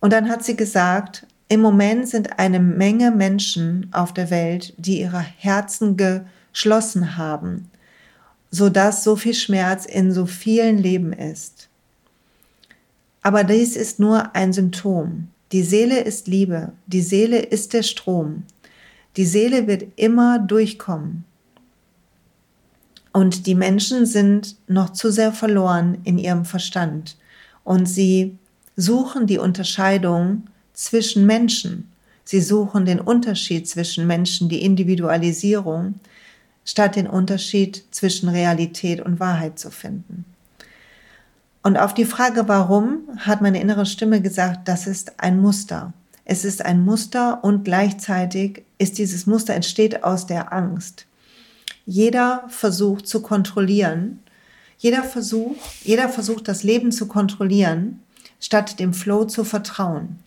Und 0.00 0.12
dann 0.12 0.28
hat 0.28 0.44
sie 0.44 0.56
gesagt, 0.56 1.26
im 1.48 1.60
Moment 1.60 2.08
sind 2.08 2.40
eine 2.40 2.58
Menge 2.58 3.12
Menschen 3.12 3.88
auf 3.92 4.12
der 4.12 4.30
Welt, 4.30 4.74
die 4.78 5.00
ihre 5.00 5.20
Herzen 5.20 5.96
geschlossen 5.96 7.16
haben, 7.16 7.70
sodass 8.50 9.04
so 9.04 9.14
viel 9.14 9.34
Schmerz 9.34 9.86
in 9.86 10.12
so 10.12 10.26
vielen 10.26 10.78
Leben 10.78 11.12
ist. 11.12 11.68
Aber 13.22 13.44
dies 13.44 13.76
ist 13.76 14.00
nur 14.00 14.34
ein 14.34 14.52
Symptom. 14.52 15.28
Die 15.52 15.62
Seele 15.62 16.00
ist 16.00 16.26
Liebe, 16.26 16.72
die 16.86 17.02
Seele 17.02 17.38
ist 17.38 17.72
der 17.72 17.82
Strom. 17.82 18.44
Die 19.16 19.26
Seele 19.26 19.66
wird 19.66 19.84
immer 19.96 20.38
durchkommen. 20.38 21.24
Und 23.12 23.46
die 23.46 23.54
Menschen 23.54 24.06
sind 24.06 24.56
noch 24.68 24.90
zu 24.90 25.10
sehr 25.12 25.32
verloren 25.32 25.98
in 26.04 26.18
ihrem 26.18 26.44
Verstand. 26.46 27.16
Und 27.62 27.86
sie 27.86 28.38
suchen 28.76 29.26
die 29.26 29.38
Unterscheidung 29.38 30.44
zwischen 30.72 31.26
Menschen. 31.26 31.90
Sie 32.24 32.40
suchen 32.40 32.86
den 32.86 33.00
Unterschied 33.00 33.68
zwischen 33.68 34.06
Menschen, 34.06 34.48
die 34.48 34.62
Individualisierung, 34.62 35.96
statt 36.64 36.96
den 36.96 37.06
Unterschied 37.06 37.84
zwischen 37.90 38.28
Realität 38.28 39.00
und 39.00 39.20
Wahrheit 39.20 39.58
zu 39.58 39.70
finden. 39.70 40.24
Und 41.62 41.76
auf 41.76 41.94
die 41.94 42.04
Frage, 42.04 42.48
warum, 42.48 43.00
hat 43.18 43.40
meine 43.42 43.60
innere 43.60 43.86
Stimme 43.86 44.20
gesagt, 44.20 44.68
das 44.68 44.86
ist 44.86 45.20
ein 45.20 45.40
Muster. 45.40 45.92
Es 46.24 46.44
ist 46.44 46.64
ein 46.64 46.84
Muster 46.84 47.42
und 47.42 47.64
gleichzeitig 47.64 48.64
ist 48.78 48.98
dieses 48.98 49.26
Muster 49.26 49.54
entsteht 49.54 50.04
aus 50.04 50.26
der 50.26 50.52
Angst. 50.52 51.06
Jeder 51.84 52.44
versucht 52.48 53.08
zu 53.08 53.22
kontrollieren, 53.22 54.20
jeder 54.78 55.04
Versuch, 55.04 55.56
jeder 55.82 56.08
versucht 56.08 56.48
das 56.48 56.62
Leben 56.62 56.90
zu 56.92 57.06
kontrollieren, 57.06 58.00
statt 58.40 58.80
dem 58.80 58.92
Flow 58.92 59.24
zu 59.24 59.44
vertrauen. 59.44 60.18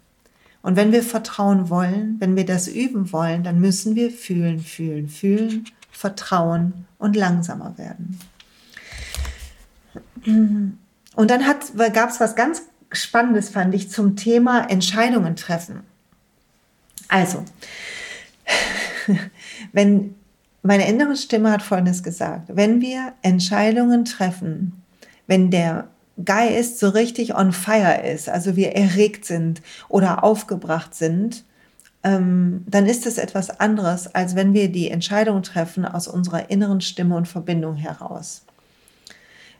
Und 0.62 0.78
wenn 0.78 0.92
wir 0.92 1.04
vertrauen 1.04 1.70
wollen, 1.70 2.16
wenn 2.20 2.36
wir 2.36 2.46
das 2.46 2.68
üben 2.68 3.12
wollen, 3.12 3.44
dann 3.44 3.60
müssen 3.60 3.96
wir 3.96 4.12
fühlen, 4.12 4.60
fühlen, 4.60 5.10
fühlen, 5.10 5.66
vertrauen 5.92 6.86
und 6.98 7.16
langsamer 7.16 7.78
werden. 7.78 8.20
Und 10.26 11.32
dann 11.32 11.42
gab 11.94 12.10
es 12.10 12.20
was 12.20 12.36
ganz 12.36 12.64
Spannendes, 12.92 13.50
fand 13.50 13.74
ich, 13.76 13.90
zum 13.90 14.16
Thema 14.16 14.70
Entscheidungen 14.70 15.36
treffen. 15.36 15.82
Also, 17.08 17.44
wenn 19.74 20.16
meine 20.64 20.88
innere 20.88 21.16
Stimme 21.16 21.52
hat 21.52 21.62
Folgendes 21.62 22.02
gesagt, 22.04 22.48
wenn 22.48 22.82
wir 22.82 23.14
Entscheidungen 23.22 24.06
treffen, 24.06 24.82
wenn 25.28 25.52
der 25.52 25.88
Geist 26.24 26.80
so 26.80 26.90
richtig 26.90 27.36
on 27.36 27.52
fire 27.52 28.02
ist, 28.02 28.30
also 28.30 28.56
wir 28.56 28.72
erregt 28.72 29.26
sind 29.26 29.62
oder 29.90 30.24
aufgebracht 30.24 30.96
sind, 30.96 31.44
ähm, 32.04 32.64
dann 32.68 32.86
ist 32.86 33.06
es 33.06 33.18
etwas 33.18 33.60
anderes, 33.60 34.14
als 34.14 34.36
wenn 34.36 34.54
wir 34.54 34.72
die 34.72 34.90
Entscheidung 34.92 35.44
treffen 35.44 35.86
aus 35.86 36.08
unserer 36.08 36.50
inneren 36.50 36.82
Stimme 36.82 37.16
und 37.16 37.28
Verbindung 37.28 37.76
heraus. 37.76 38.45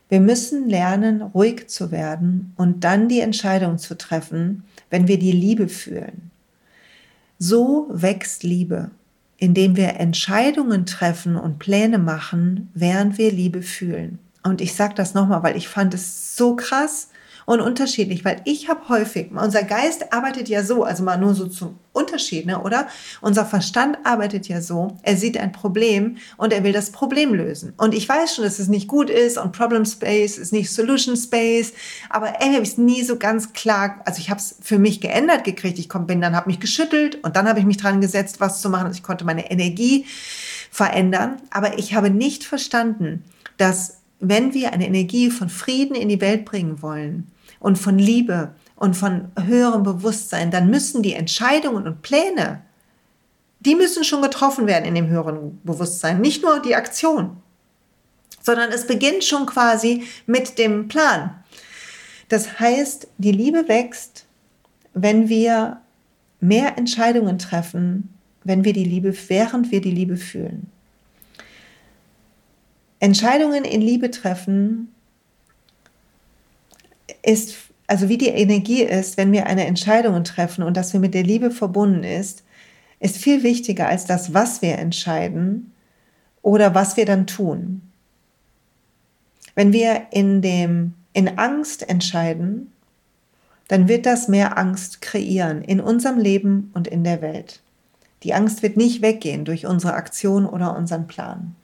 Wir 0.08 0.20
müssen 0.20 0.68
lernen, 0.68 1.20
ruhig 1.22 1.68
zu 1.68 1.90
werden 1.90 2.52
und 2.56 2.84
dann 2.84 3.08
die 3.08 3.20
Entscheidung 3.20 3.78
zu 3.78 3.96
treffen, 3.96 4.64
wenn 4.88 5.08
wir 5.08 5.18
die 5.18 5.32
Liebe 5.32 5.68
fühlen. 5.68 6.30
So 7.38 7.88
wächst 7.90 8.44
Liebe, 8.44 8.90
indem 9.36 9.76
wir 9.76 10.00
Entscheidungen 10.00 10.86
treffen 10.86 11.36
und 11.36 11.58
Pläne 11.58 11.98
machen, 11.98 12.70
während 12.74 13.18
wir 13.18 13.32
Liebe 13.32 13.62
fühlen. 13.62 14.18
Und 14.42 14.60
ich 14.60 14.74
sage 14.74 14.94
das 14.94 15.12
nochmal, 15.12 15.42
weil 15.42 15.56
ich 15.56 15.68
fand 15.68 15.92
es 15.92 16.36
so 16.36 16.54
krass, 16.54 17.08
und 17.46 17.60
unterschiedlich, 17.60 18.24
weil 18.24 18.42
ich 18.44 18.68
habe 18.68 18.88
häufig, 18.88 19.30
unser 19.32 19.62
Geist 19.62 20.12
arbeitet 20.12 20.48
ja 20.48 20.62
so, 20.62 20.82
also 20.82 21.04
mal 21.04 21.16
nur 21.16 21.34
so 21.34 21.46
zum 21.46 21.78
Unterschied, 21.92 22.44
ne, 22.44 22.60
oder? 22.60 22.88
Unser 23.20 23.46
Verstand 23.46 23.98
arbeitet 24.04 24.48
ja 24.48 24.60
so, 24.60 24.98
er 25.02 25.16
sieht 25.16 25.38
ein 25.38 25.52
Problem 25.52 26.18
und 26.36 26.52
er 26.52 26.64
will 26.64 26.72
das 26.72 26.90
Problem 26.90 27.32
lösen. 27.32 27.72
Und 27.76 27.94
ich 27.94 28.06
weiß 28.06 28.34
schon, 28.34 28.44
dass 28.44 28.58
es 28.58 28.68
nicht 28.68 28.88
gut 28.88 29.08
ist 29.08 29.38
und 29.38 29.52
Problem 29.52 29.86
Space 29.86 30.38
ist 30.38 30.52
nicht 30.52 30.70
Solution 30.70 31.16
Space, 31.16 31.72
aber 32.10 32.40
irgendwie 32.40 32.56
habe 32.56 32.64
ich 32.64 32.72
es 32.72 32.78
nie 32.78 33.02
so 33.02 33.16
ganz 33.16 33.52
klar, 33.52 34.00
also 34.04 34.18
ich 34.18 34.28
habe 34.28 34.40
es 34.40 34.56
für 34.60 34.78
mich 34.78 35.00
geändert 35.00 35.44
gekriegt. 35.44 35.78
Ich 35.78 35.88
bin 35.88 36.20
dann, 36.20 36.34
habe 36.34 36.50
mich 36.50 36.60
geschüttelt 36.60 37.24
und 37.24 37.36
dann 37.36 37.48
habe 37.48 37.60
ich 37.60 37.64
mich 37.64 37.76
dran 37.76 38.00
gesetzt, 38.00 38.40
was 38.40 38.60
zu 38.60 38.68
machen. 38.68 38.86
Also 38.86 38.96
ich 38.96 39.04
konnte 39.04 39.24
meine 39.24 39.50
Energie 39.50 40.04
verändern, 40.70 41.36
aber 41.50 41.78
ich 41.78 41.94
habe 41.94 42.10
nicht 42.10 42.44
verstanden, 42.44 43.24
dass 43.56 43.98
wenn 44.20 44.54
wir 44.54 44.72
eine 44.72 44.86
Energie 44.86 45.30
von 45.30 45.48
Frieden 45.48 45.94
in 45.94 46.08
die 46.08 46.20
Welt 46.20 46.44
bringen 46.44 46.82
wollen, 46.82 47.30
und 47.58 47.78
von 47.78 47.98
Liebe 47.98 48.54
und 48.76 48.96
von 48.96 49.32
höherem 49.44 49.82
Bewusstsein, 49.82 50.50
dann 50.50 50.70
müssen 50.70 51.02
die 51.02 51.14
Entscheidungen 51.14 51.86
und 51.86 52.02
Pläne, 52.02 52.62
die 53.60 53.74
müssen 53.74 54.04
schon 54.04 54.22
getroffen 54.22 54.66
werden 54.66 54.84
in 54.84 54.94
dem 54.94 55.08
höheren 55.08 55.60
Bewusstsein, 55.64 56.20
nicht 56.20 56.42
nur 56.42 56.60
die 56.60 56.74
Aktion, 56.74 57.38
sondern 58.42 58.70
es 58.70 58.86
beginnt 58.86 59.24
schon 59.24 59.46
quasi 59.46 60.04
mit 60.26 60.58
dem 60.58 60.88
Plan. 60.88 61.42
Das 62.28 62.60
heißt, 62.60 63.08
die 63.18 63.32
Liebe 63.32 63.68
wächst, 63.68 64.26
wenn 64.94 65.28
wir 65.28 65.80
mehr 66.40 66.76
Entscheidungen 66.78 67.38
treffen, 67.38 68.14
wenn 68.44 68.64
wir 68.64 68.72
die 68.72 68.84
Liebe, 68.84 69.14
während 69.28 69.70
wir 69.70 69.80
die 69.80 69.90
Liebe 69.90 70.16
fühlen. 70.16 70.70
Entscheidungen 73.00 73.64
in 73.64 73.80
Liebe 73.80 74.10
treffen 74.10 74.92
ist, 77.22 77.56
also 77.86 78.08
wie 78.08 78.18
die 78.18 78.28
Energie 78.28 78.82
ist, 78.82 79.16
wenn 79.16 79.32
wir 79.32 79.46
eine 79.46 79.66
Entscheidung 79.66 80.24
treffen 80.24 80.62
und 80.62 80.76
dass 80.76 80.92
wir 80.92 81.00
mit 81.00 81.14
der 81.14 81.22
Liebe 81.22 81.50
verbunden 81.50 82.04
ist, 82.04 82.44
ist 83.00 83.18
viel 83.18 83.42
wichtiger 83.42 83.88
als 83.88 84.06
das, 84.06 84.32
was 84.32 84.62
wir 84.62 84.78
entscheiden 84.78 85.72
oder 86.42 86.74
was 86.74 86.96
wir 86.96 87.04
dann 87.04 87.26
tun. 87.26 87.82
Wenn 89.54 89.72
wir 89.72 90.06
in 90.10 90.42
dem, 90.42 90.94
in 91.12 91.38
Angst 91.38 91.88
entscheiden, 91.88 92.72
dann 93.68 93.88
wird 93.88 94.06
das 94.06 94.28
mehr 94.28 94.56
Angst 94.56 95.02
kreieren 95.02 95.62
in 95.62 95.80
unserem 95.80 96.18
Leben 96.18 96.70
und 96.74 96.86
in 96.86 97.04
der 97.04 97.20
Welt. 97.20 97.60
Die 98.22 98.32
Angst 98.32 98.62
wird 98.62 98.76
nicht 98.76 99.02
weggehen 99.02 99.44
durch 99.44 99.66
unsere 99.66 99.94
Aktion 99.94 100.46
oder 100.46 100.76
unseren 100.76 101.06
Plan. 101.06 101.54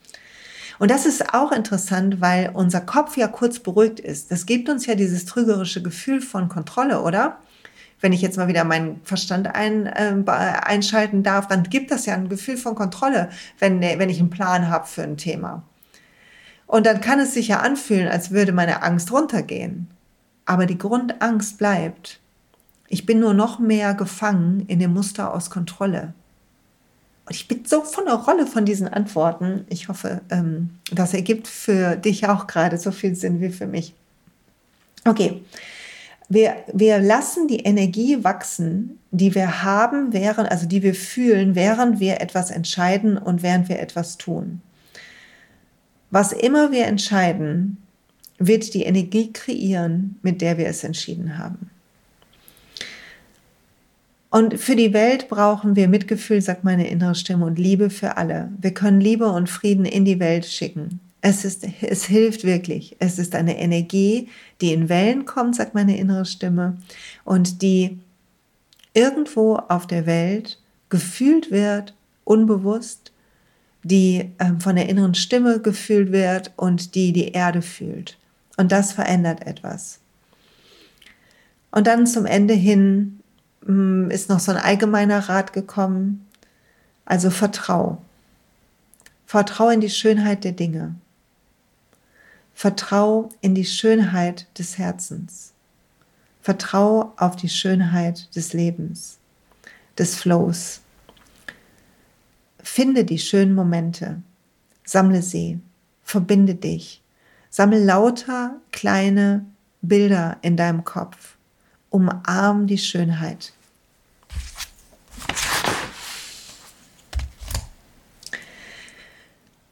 Und 0.83 0.91
das 0.91 1.07
ist 1.07 1.33
auch 1.33 1.53
interessant, 1.53 2.21
weil 2.21 2.51
unser 2.55 2.81
Kopf 2.81 3.17
ja 3.17 3.29
kurz 3.29 3.61
beruhigt 3.61 4.01
ist. 4.01 4.33
Das 4.33 4.47
gibt 4.47 4.69
uns 4.69 4.85
ja 4.85 4.97
dieses 4.97 5.27
trügerische 5.27 5.81
Gefühl 5.81 6.21
von 6.21 6.49
Kontrolle, 6.49 7.03
oder? 7.03 7.39
Wenn 8.01 8.13
ich 8.13 8.21
jetzt 8.21 8.37
mal 8.37 8.49
wieder 8.49 8.65
meinen 8.65 9.01
Verstand 9.05 9.47
ein, 9.47 9.87
äh, 9.87 10.25
einschalten 10.27 11.23
darf, 11.23 11.47
dann 11.47 11.63
gibt 11.63 11.93
das 11.93 12.07
ja 12.07 12.15
ein 12.15 12.29
Gefühl 12.29 12.57
von 12.57 12.75
Kontrolle, 12.75 13.29
wenn, 13.61 13.81
wenn 13.81 14.11
ich 14.11 14.19
einen 14.19 14.31
Plan 14.31 14.71
habe 14.71 14.89
für 14.89 15.05
ein 15.05 15.17
Thema. 15.17 15.63
Und 16.67 16.85
dann 16.85 17.01
kann 17.01 17.21
es 17.21 17.33
sich 17.33 17.47
ja 17.47 17.61
anfühlen, 17.61 18.09
als 18.09 18.33
würde 18.33 18.51
meine 18.51 18.83
Angst 18.83 19.13
runtergehen. 19.13 19.87
Aber 20.47 20.67
die 20.67 20.79
Grundangst 20.79 21.59
bleibt. 21.59 22.19
Ich 22.89 23.07
bin 23.07 23.21
nur 23.21 23.35
noch 23.35 23.61
mehr 23.61 23.95
gefangen 23.95 24.65
in 24.67 24.81
dem 24.81 24.95
Muster 24.95 25.33
aus 25.33 25.49
Kontrolle. 25.49 26.13
Und 27.27 27.37
ich 27.37 27.47
bin 27.47 27.65
so 27.65 27.83
von 27.83 28.05
der 28.05 28.15
Rolle 28.15 28.47
von 28.47 28.65
diesen 28.65 28.89
Antworten. 28.89 29.65
Ich 29.69 29.89
hoffe, 29.89 30.23
ähm, 30.31 30.71
das 30.93 31.15
ergibt 31.15 31.47
für 31.47 31.97
dich 31.97 32.29
auch 32.29 32.47
gerade 32.47 32.79
so 32.79 32.91
viel 32.91 33.15
Sinn 33.15 33.41
wie 33.41 33.51
für 33.51 33.67
mich. 33.67 33.95
Okay. 35.05 35.43
Wir, 36.29 36.57
wir 36.73 36.99
lassen 36.99 37.47
die 37.47 37.61
Energie 37.61 38.25
wachsen, 38.25 38.99
die 39.11 39.35
wir 39.35 39.63
haben, 39.63 40.13
während, 40.13 40.51
also 40.51 40.67
die 40.67 40.83
wir 40.83 40.95
fühlen, 40.95 41.55
während 41.55 42.01
wir 42.01 42.21
etwas 42.23 42.51
entscheiden 42.51 43.19
und 43.19 43.43
während 43.43 43.69
wir 43.69 43.79
etwas 43.81 44.17
tun. 44.17 44.63
Was 46.11 46.33
immer 46.33 46.73
wir 46.73 46.87
entscheiden, 46.87 47.77
wird 48.39 48.75
die 48.75 48.85
Energie 48.85 49.33
kreieren, 49.33 50.19
mit 50.23 50.41
der 50.41 50.59
wir 50.59 50.67
es 50.67 50.85
entschieden 50.85 51.39
haben. 51.39 51.71
Und 54.33 54.59
für 54.59 54.77
die 54.77 54.95
Welt 54.95 55.29
brauchen 55.29 55.77
wir 55.77 55.89
Mitgefühl, 55.89 56.41
sagt 56.41 56.65
meine 56.65 56.89
innere 56.89 57.15
Stimme, 57.15 57.45
und 57.45 57.59
Liebe 57.59 57.91
für 57.91 58.17
alle. 58.17 58.51
Wir 58.59 58.73
können 58.73 58.99
Liebe 58.99 59.31
und 59.31 59.51
Frieden 59.51 59.85
in 59.85 60.07
die 60.07 60.21
Welt 60.21 60.47
schicken. 60.47 61.01
Es, 61.21 61.45
ist, 61.45 61.67
es 61.83 62.05
hilft 62.07 62.43
wirklich. 62.43 62.97
Es 62.99 63.19
ist 63.19 63.35
eine 63.35 63.59
Energie, 63.59 64.31
die 64.63 64.73
in 64.73 64.89
Wellen 64.89 65.27
kommt, 65.27 65.57
sagt 65.57 65.75
meine 65.75 65.99
innere 65.99 66.25
Stimme, 66.25 66.79
und 67.25 67.61
die 67.61 67.99
irgendwo 68.95 69.57
auf 69.57 69.87
der 69.87 70.07
Welt 70.07 70.59
gefühlt 70.89 71.51
wird, 71.51 71.95
unbewusst, 72.25 73.13
die 73.83 74.31
äh, 74.39 74.53
von 74.61 74.77
der 74.77 74.89
inneren 74.89 75.15
Stimme 75.15 75.61
gefühlt 75.61 76.11
wird 76.11 76.53
und 76.57 76.95
die 76.95 77.13
die 77.13 77.33
Erde 77.33 77.61
fühlt. 77.61 78.17
Und 78.57 78.73
das 78.73 78.93
verändert 78.93 79.47
etwas. 79.47 80.01
Und 81.71 81.87
dann 81.87 82.07
zum 82.07 82.25
Ende 82.25 82.55
hin 82.55 83.19
ist 83.63 84.29
noch 84.29 84.41
so 84.41 84.53
ein 84.53 84.59
allgemeiner 84.59 85.29
Rat 85.29 85.53
gekommen. 85.53 86.27
Also 87.05 87.31
vertrau. 87.31 88.03
Vertrau 89.27 89.71
in 89.71 89.81
die 89.81 89.91
Schönheit 89.91 90.45
der 90.45 90.53
Dinge. 90.53 90.95
Vertrau 92.55 93.29
in 93.41 93.55
die 93.55 93.65
Schönheit 93.65 94.47
des 94.59 94.79
Herzens. 94.79 95.53
Vertrau 96.43 97.13
auf 97.17 97.37
die 97.37 97.49
Schönheit 97.49 98.35
des 98.35 98.53
Lebens, 98.53 99.19
des 99.97 100.17
Flows. 100.17 100.81
Finde 102.63 103.05
die 103.05 103.19
schönen 103.19 103.55
Momente, 103.55 104.23
sammle 104.85 105.23
sie, 105.23 105.61
verbinde 106.03 106.57
dich, 106.57 107.01
sammle 107.49 107.85
lauter 107.85 108.57
kleine 108.73 109.45
Bilder 109.83 110.39
in 110.43 110.57
deinem 110.57 110.85
Kopf 110.85 111.37
umarm 111.93 112.67
die 112.67 112.79
Schönheit. 112.79 113.53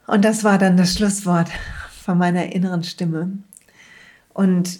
Und 0.07 0.25
das 0.25 0.43
war 0.43 0.57
dann 0.57 0.77
das 0.77 0.93
Schlusswort 0.95 1.49
von 2.03 2.17
meiner 2.17 2.53
inneren 2.53 2.83
Stimme. 2.83 3.31
Und 4.33 4.79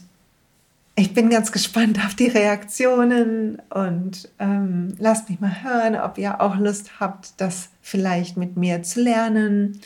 ich 0.96 1.14
bin 1.14 1.30
ganz 1.30 1.52
gespannt 1.52 2.04
auf 2.06 2.16
die 2.16 2.28
Reaktionen 2.28 3.62
und 3.70 4.30
ähm, 4.40 4.94
lasst 5.00 5.30
mich 5.30 5.40
mal 5.40 5.64
hören, 5.64 5.96
ob 5.96 6.18
ihr 6.18 6.42
auch 6.42 6.58
Lust 6.58 7.00
habt, 7.00 7.40
das 7.40 7.70
vielleicht 7.82 8.36
mit 8.36 8.58
mir 8.58 8.84
zu 8.84 9.02
lernen. 9.02 9.80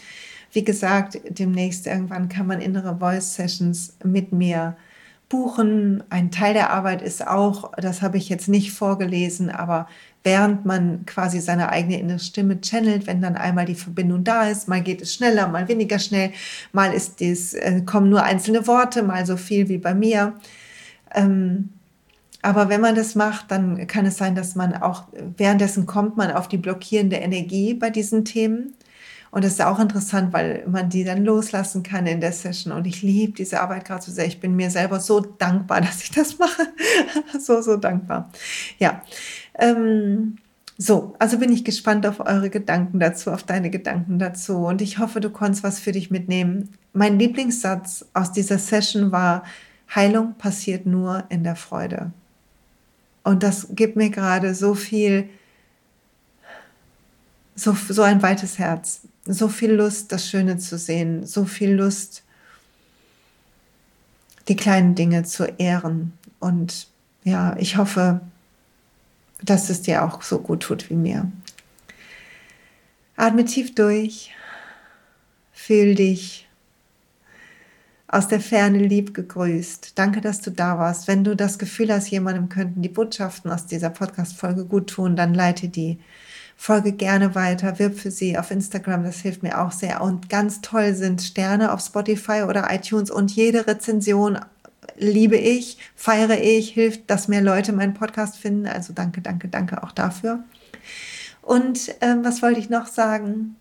Wie 0.52 0.64
gesagt, 0.64 1.20
demnächst 1.30 1.86
irgendwann 1.86 2.28
kann 2.28 2.48
man 2.48 2.60
innere 2.60 2.98
Voice 2.98 3.36
Sessions 3.36 3.96
mit 4.04 4.32
mir 4.32 4.76
buchen. 5.30 6.04
Ein 6.10 6.32
Teil 6.32 6.54
der 6.54 6.72
Arbeit 6.72 7.02
ist 7.02 7.28
auch, 7.28 7.72
das 7.78 8.02
habe 8.02 8.18
ich 8.18 8.30
jetzt 8.30 8.48
nicht 8.48 8.72
vorgelesen, 8.72 9.50
aber 9.50 9.88
während 10.24 10.66
man 10.66 11.06
quasi 11.06 11.40
seine 11.40 11.70
eigene 11.70 12.00
innere 12.00 12.20
Stimme 12.20 12.60
channelt, 12.62 13.08
wenn 13.08 13.22
dann 13.22 13.36
einmal 13.36 13.66
die 13.66 13.76
Verbindung 13.76 14.24
da 14.24 14.48
ist, 14.50 14.68
mal 14.68 14.82
geht 14.82 15.02
es 15.02 15.14
schneller, 15.14 15.48
mal 15.48 15.68
weniger 15.68 16.00
schnell, 16.00 16.32
mal 16.74 16.94
ist 16.94 17.20
dies, 17.20 17.54
äh, 17.54 17.82
kommen 17.86 18.10
nur 18.10 18.24
einzelne 18.24 18.66
Worte, 18.68 19.04
mal 19.04 19.26
so 19.26 19.38
viel 19.38 19.70
wie 19.70 19.78
bei 19.78 19.94
mir. 19.94 20.34
Ähm, 21.14 21.70
aber 22.42 22.70
wenn 22.70 22.82
man 22.82 22.94
das 22.94 23.16
macht, 23.16 23.50
dann 23.50 23.88
kann 23.88 24.06
es 24.06 24.18
sein, 24.18 24.36
dass 24.36 24.56
man 24.56 24.76
auch 24.76 25.06
währenddessen 25.38 25.88
kommt 25.88 26.16
man 26.16 26.32
auf 26.32 26.48
die 26.48 26.58
blockierende 26.58 27.16
Energie 27.16 27.74
bei 27.74 27.90
diesen 27.90 28.24
Themen. 28.24 28.76
Und 29.36 29.44
das 29.44 29.52
ist 29.52 29.62
auch 29.62 29.80
interessant, 29.80 30.32
weil 30.32 30.64
man 30.66 30.88
die 30.88 31.04
dann 31.04 31.26
loslassen 31.26 31.84
kann 31.84 32.08
in 32.08 32.22
der 32.22 32.32
Session. 32.32 32.72
Und 32.72 32.88
ich 32.88 33.02
liebe 33.02 33.34
diese 33.34 33.60
Arbeit 33.60 33.84
gerade 33.84 34.02
so 34.02 34.10
sehr. 34.10 34.26
Ich 34.26 34.40
bin 34.40 34.56
mir 34.56 34.72
selber 34.72 35.02
so 35.02 35.20
dankbar, 35.20 35.82
dass 35.82 36.04
ich 36.04 36.12
das 36.12 36.40
mache. 36.40 36.66
so, 37.42 37.62
so 37.62 37.76
dankbar. 37.76 38.32
Ja. 38.80 39.02
Ähm, 39.60 40.38
so, 40.78 41.18
also 41.20 41.38
bin 41.38 41.52
ich 41.52 41.66
gespannt 41.66 42.08
auf 42.08 42.22
eure 42.22 42.50
Gedanken 42.50 43.02
dazu, 43.02 43.30
auf 43.30 43.44
deine 43.44 43.70
Gedanken 43.70 44.20
dazu. 44.20 44.56
Und 44.56 44.82
ich 44.82 45.00
hoffe, 45.00 45.20
du 45.20 45.30
konntest 45.30 45.66
was 45.66 45.82
für 45.82 45.92
dich 45.92 46.10
mitnehmen. 46.10 46.70
Mein 46.94 47.20
Lieblingssatz 47.20 48.06
aus 48.14 48.32
dieser 48.32 48.58
Session 48.58 49.12
war, 49.12 49.44
Heilung 49.94 50.36
passiert 50.36 50.86
nur 50.86 51.26
in 51.28 51.44
der 51.44 51.58
Freude. 51.58 52.14
Und 53.26 53.44
das 53.44 53.68
gibt 53.72 53.98
mir 53.98 54.12
gerade 54.12 54.56
so 54.56 54.76
viel, 54.76 55.28
so, 57.54 57.76
so 57.90 58.02
ein 58.02 58.22
weites 58.22 58.60
Herz 58.60 59.02
so 59.26 59.48
viel 59.48 59.72
Lust, 59.72 60.12
das 60.12 60.30
Schöne 60.30 60.58
zu 60.58 60.78
sehen, 60.78 61.26
so 61.26 61.46
viel 61.46 61.74
Lust, 61.74 62.24
die 64.48 64.56
kleinen 64.56 64.96
Dinge 64.96 65.24
zu 65.24 65.46
ehren. 65.46 66.14
Und 66.40 66.88
ja, 67.24 67.56
ich 67.58 67.78
hoffe, 67.78 68.22
dass 69.42 69.70
es 69.70 69.82
dir 69.82 70.04
auch 70.04 70.22
so 70.22 70.40
gut 70.40 70.64
tut 70.64 70.90
wie 70.90 70.96
mir. 70.96 71.32
Atme 73.16 73.46
tief 73.46 73.74
durch, 73.74 74.32
fühl 75.54 75.96
dich 75.96 76.48
aus 78.08 78.28
der 78.28 78.40
Ferne 78.40 78.78
lieb 78.78 79.14
gegrüßt. 79.14 79.98
Danke, 79.98 80.22
dass 80.22 80.42
du 80.42 80.52
da 80.52 80.78
warst. 80.78 81.08
Wenn 81.08 81.24
du 81.24 81.36
das 81.36 81.58
Gefühl 81.58 81.92
hast, 81.92 82.10
jemandem 82.10 82.50
könnten 82.50 82.82
die 82.82 82.90
Botschaften 82.90 83.52
aus 83.52 83.66
dieser 83.66 83.90
Podcast-Folge 83.90 84.66
gut 84.66 84.92
tun, 84.92 85.16
dann 85.16 85.34
leite 85.34 85.70
die 85.70 86.00
Folge 86.56 86.94
gerne 86.94 87.36
weiter, 87.36 87.80
wirb 87.80 88.00
für 88.00 88.12
sie 88.12 88.38
auf 88.38 88.50
Instagram, 88.50 89.04
das 89.04 89.20
hilft 89.20 89.44
mir 89.44 89.62
auch 89.62 89.72
sehr. 89.72 90.02
Und 90.02 90.30
ganz 90.30 90.62
toll 90.62 90.94
sind 90.94 91.22
Sterne 91.22 91.74
auf 91.74 91.82
Spotify 91.82 92.44
oder 92.48 92.74
iTunes 92.74 93.12
und 93.12 93.32
jede 93.32 93.68
Rezension 93.68 94.40
liebe 94.98 95.36
ich, 95.36 95.78
feiere 95.96 96.42
ich, 96.42 96.70
hilft, 96.70 97.10
dass 97.10 97.28
mehr 97.28 97.42
Leute 97.42 97.74
meinen 97.74 97.94
Podcast 97.94 98.38
finden. 98.38 98.68
Also 98.68 98.94
danke, 98.94 99.22
danke, 99.22 99.48
danke 99.48 99.84
auch 99.84 99.92
dafür. 99.92 100.44
Und 101.42 101.94
ähm, 102.02 102.24
was 102.24 102.42
wollte 102.42 102.60
ich 102.60 102.70
noch 102.70 102.88
sagen? 102.88 103.56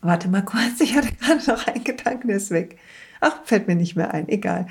Warte 0.00 0.28
mal 0.28 0.44
kurz, 0.44 0.62
ich 0.80 0.94
hatte 0.94 1.12
gerade 1.12 1.44
noch 1.50 1.66
einen 1.66 1.84
Gedanken, 1.84 2.28
der 2.28 2.36
ist 2.36 2.50
weg. 2.50 2.78
Ach, 3.20 3.36
fällt 3.44 3.68
mir 3.68 3.76
nicht 3.76 3.96
mehr 3.96 4.12
ein, 4.12 4.28
egal. 4.28 4.66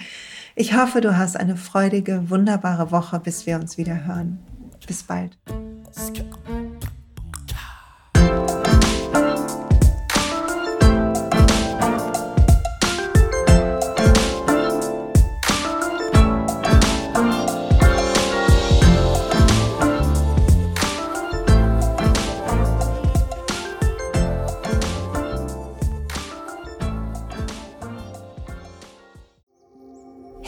Ich 0.56 0.76
hoffe, 0.76 1.02
du 1.02 1.18
hast 1.18 1.36
eine 1.36 1.58
freudige, 1.58 2.30
wunderbare 2.30 2.92
Woche, 2.92 3.20
bis 3.20 3.48
wir 3.48 3.56
uns 3.56 3.78
wieder 3.78 4.06
hören. 4.06 4.40
Bis 4.86 5.02
bald. 5.02 5.36